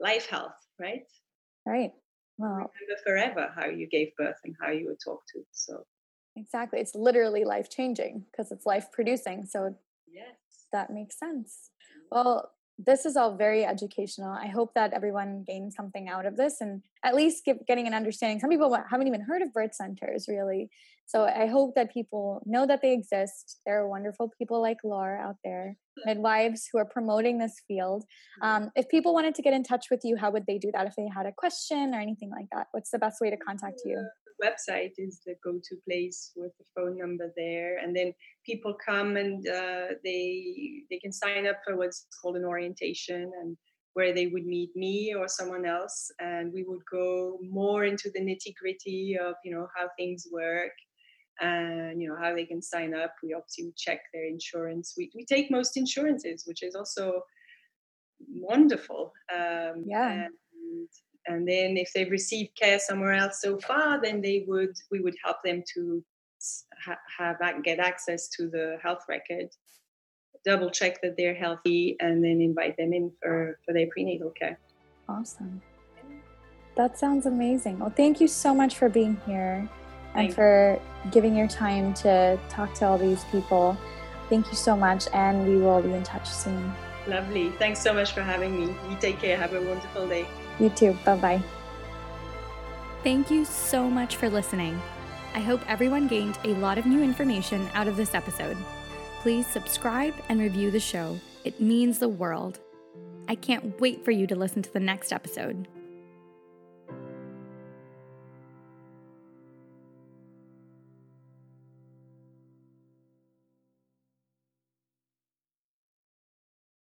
life 0.00 0.28
health 0.28 0.56
right? 0.78 1.02
Right. 1.64 1.92
Well 2.38 2.70
remember 2.80 3.02
forever 3.04 3.52
how 3.54 3.66
you 3.66 3.88
gave 3.88 4.08
birth 4.16 4.36
and 4.44 4.54
how 4.60 4.70
you 4.70 4.86
were 4.86 4.98
talked 5.02 5.28
to 5.34 5.42
so. 5.52 5.84
Exactly. 6.38 6.80
It's 6.80 6.94
literally 6.94 7.46
life 7.46 7.70
changing 7.70 8.26
because 8.30 8.52
it's 8.52 8.66
life 8.66 8.92
producing 8.92 9.46
so 9.46 9.74
yes. 10.06 10.36
that 10.72 10.90
makes 10.90 11.18
sense. 11.18 11.70
Well 12.10 12.52
this 12.78 13.06
is 13.06 13.16
all 13.16 13.36
very 13.36 13.64
educational. 13.64 14.30
I 14.30 14.46
hope 14.48 14.74
that 14.74 14.92
everyone 14.92 15.44
gains 15.46 15.74
something 15.74 16.08
out 16.08 16.26
of 16.26 16.36
this 16.36 16.60
and 16.60 16.82
at 17.04 17.14
least 17.14 17.44
give, 17.44 17.58
getting 17.66 17.86
an 17.86 17.94
understanding. 17.94 18.40
Some 18.40 18.50
people 18.50 18.76
haven't 18.90 19.06
even 19.06 19.20
heard 19.20 19.42
of 19.42 19.52
birth 19.52 19.74
centers, 19.74 20.26
really. 20.28 20.70
So 21.06 21.24
I 21.24 21.46
hope 21.46 21.76
that 21.76 21.92
people 21.92 22.42
know 22.46 22.66
that 22.66 22.82
they 22.82 22.92
exist. 22.92 23.60
There 23.64 23.80
are 23.80 23.88
wonderful 23.88 24.32
people 24.36 24.60
like 24.60 24.78
Laura 24.82 25.20
out 25.20 25.36
there, 25.44 25.76
midwives 26.04 26.68
who 26.70 26.78
are 26.78 26.84
promoting 26.84 27.38
this 27.38 27.62
field. 27.68 28.04
Um, 28.42 28.70
if 28.74 28.88
people 28.88 29.14
wanted 29.14 29.36
to 29.36 29.42
get 29.42 29.54
in 29.54 29.62
touch 29.62 29.86
with 29.88 30.00
you, 30.02 30.16
how 30.16 30.32
would 30.32 30.46
they 30.46 30.58
do 30.58 30.70
that? 30.72 30.86
If 30.86 30.96
they 30.96 31.08
had 31.14 31.26
a 31.26 31.32
question 31.32 31.94
or 31.94 32.00
anything 32.00 32.30
like 32.30 32.46
that, 32.52 32.66
what's 32.72 32.90
the 32.90 32.98
best 32.98 33.20
way 33.20 33.30
to 33.30 33.36
contact 33.36 33.82
you? 33.84 34.04
The 34.40 34.48
website 34.48 34.92
is 34.98 35.20
the 35.24 35.36
go-to 35.44 35.76
place 35.88 36.32
with 36.34 36.52
the 36.58 36.64
phone 36.74 36.98
number 36.98 37.32
there 37.36 37.78
and 37.78 37.96
then 37.96 38.12
people 38.44 38.76
come 38.84 39.16
and 39.16 39.46
uh, 39.48 39.94
they 40.04 40.82
they 40.90 40.98
can 40.98 41.10
sign 41.10 41.46
up 41.46 41.56
for 41.64 41.76
what's 41.76 42.06
called 42.20 42.36
an 42.36 42.44
orientation 42.44 43.30
and 43.40 43.56
where 43.96 44.12
they 44.12 44.26
would 44.26 44.44
meet 44.44 44.76
me 44.76 45.14
or 45.14 45.26
someone 45.26 45.64
else 45.64 46.10
and 46.20 46.52
we 46.52 46.64
would 46.64 46.84
go 46.90 47.38
more 47.40 47.84
into 47.84 48.10
the 48.10 48.20
nitty 48.20 48.54
gritty 48.60 49.16
of 49.18 49.34
you 49.42 49.50
know 49.50 49.66
how 49.74 49.88
things 49.98 50.28
work 50.30 50.72
and 51.40 52.02
you 52.02 52.06
know 52.06 52.16
how 52.20 52.34
they 52.34 52.44
can 52.44 52.60
sign 52.60 52.92
up. 52.94 53.14
We 53.22 53.32
obviously 53.32 53.72
check 53.74 54.00
their 54.12 54.26
insurance. 54.26 54.92
We, 54.98 55.10
we 55.14 55.24
take 55.24 55.50
most 55.50 55.78
insurances 55.78 56.44
which 56.46 56.62
is 56.62 56.74
also 56.74 57.22
wonderful 58.28 59.14
um, 59.34 59.84
yeah. 59.86 60.26
and 60.26 60.88
and 61.26 61.48
then 61.48 61.78
if 61.78 61.90
they've 61.94 62.10
received 62.10 62.50
care 62.54 62.78
somewhere 62.78 63.14
else 63.14 63.40
so 63.40 63.58
far 63.58 63.98
then 64.02 64.20
they 64.20 64.44
would 64.46 64.74
we 64.90 65.00
would 65.00 65.16
help 65.24 65.38
them 65.42 65.62
to 65.74 66.04
ha- 66.84 67.04
have 67.18 67.38
get 67.64 67.78
access 67.78 68.28
to 68.28 68.48
the 68.48 68.76
health 68.82 69.04
record 69.08 69.48
double 70.46 70.70
check 70.70 71.02
that 71.02 71.16
they're 71.16 71.34
healthy 71.34 71.96
and 72.00 72.24
then 72.24 72.40
invite 72.40 72.76
them 72.76 72.92
in 72.92 73.12
for 73.20 73.58
for 73.64 73.74
their 73.74 73.88
prenatal 73.88 74.30
care. 74.30 74.58
Awesome. 75.08 75.60
That 76.76 76.98
sounds 76.98 77.26
amazing. 77.26 77.78
Well 77.78 77.92
thank 77.94 78.20
you 78.20 78.28
so 78.28 78.54
much 78.54 78.76
for 78.76 78.88
being 78.88 79.20
here 79.26 79.68
and 80.14 80.32
for 80.32 80.80
giving 81.10 81.36
your 81.36 81.48
time 81.48 81.92
to 81.94 82.38
talk 82.48 82.72
to 82.74 82.86
all 82.86 82.96
these 82.96 83.24
people. 83.24 83.76
Thank 84.30 84.46
you 84.48 84.54
so 84.54 84.76
much 84.76 85.08
and 85.12 85.46
we 85.46 85.56
will 85.56 85.82
be 85.82 85.92
in 85.92 86.02
touch 86.02 86.28
soon. 86.28 86.72
Lovely. 87.06 87.50
Thanks 87.58 87.80
so 87.80 87.92
much 87.92 88.12
for 88.12 88.22
having 88.22 88.58
me. 88.58 88.74
You 88.88 88.96
take 88.98 89.18
care. 89.20 89.36
Have 89.36 89.52
a 89.52 89.60
wonderful 89.60 90.08
day. 90.08 90.26
You 90.58 90.70
too. 90.70 90.96
Bye 91.04 91.16
bye. 91.16 91.42
Thank 93.04 93.30
you 93.30 93.44
so 93.44 93.88
much 93.88 94.16
for 94.16 94.28
listening. 94.28 94.80
I 95.34 95.40
hope 95.40 95.60
everyone 95.68 96.08
gained 96.08 96.38
a 96.44 96.54
lot 96.54 96.78
of 96.78 96.86
new 96.86 97.02
information 97.02 97.68
out 97.74 97.88
of 97.88 97.96
this 97.96 98.14
episode. 98.14 98.56
Please 99.26 99.48
subscribe 99.48 100.14
and 100.28 100.38
review 100.38 100.70
the 100.70 100.78
show, 100.78 101.18
it 101.42 101.60
means 101.60 101.98
the 101.98 102.08
world. 102.08 102.60
I 103.26 103.34
can't 103.34 103.80
wait 103.80 104.04
for 104.04 104.12
you 104.12 104.24
to 104.28 104.36
listen 104.36 104.62
to 104.62 104.72
the 104.72 104.78
next 104.78 105.12
episode. 105.12 105.66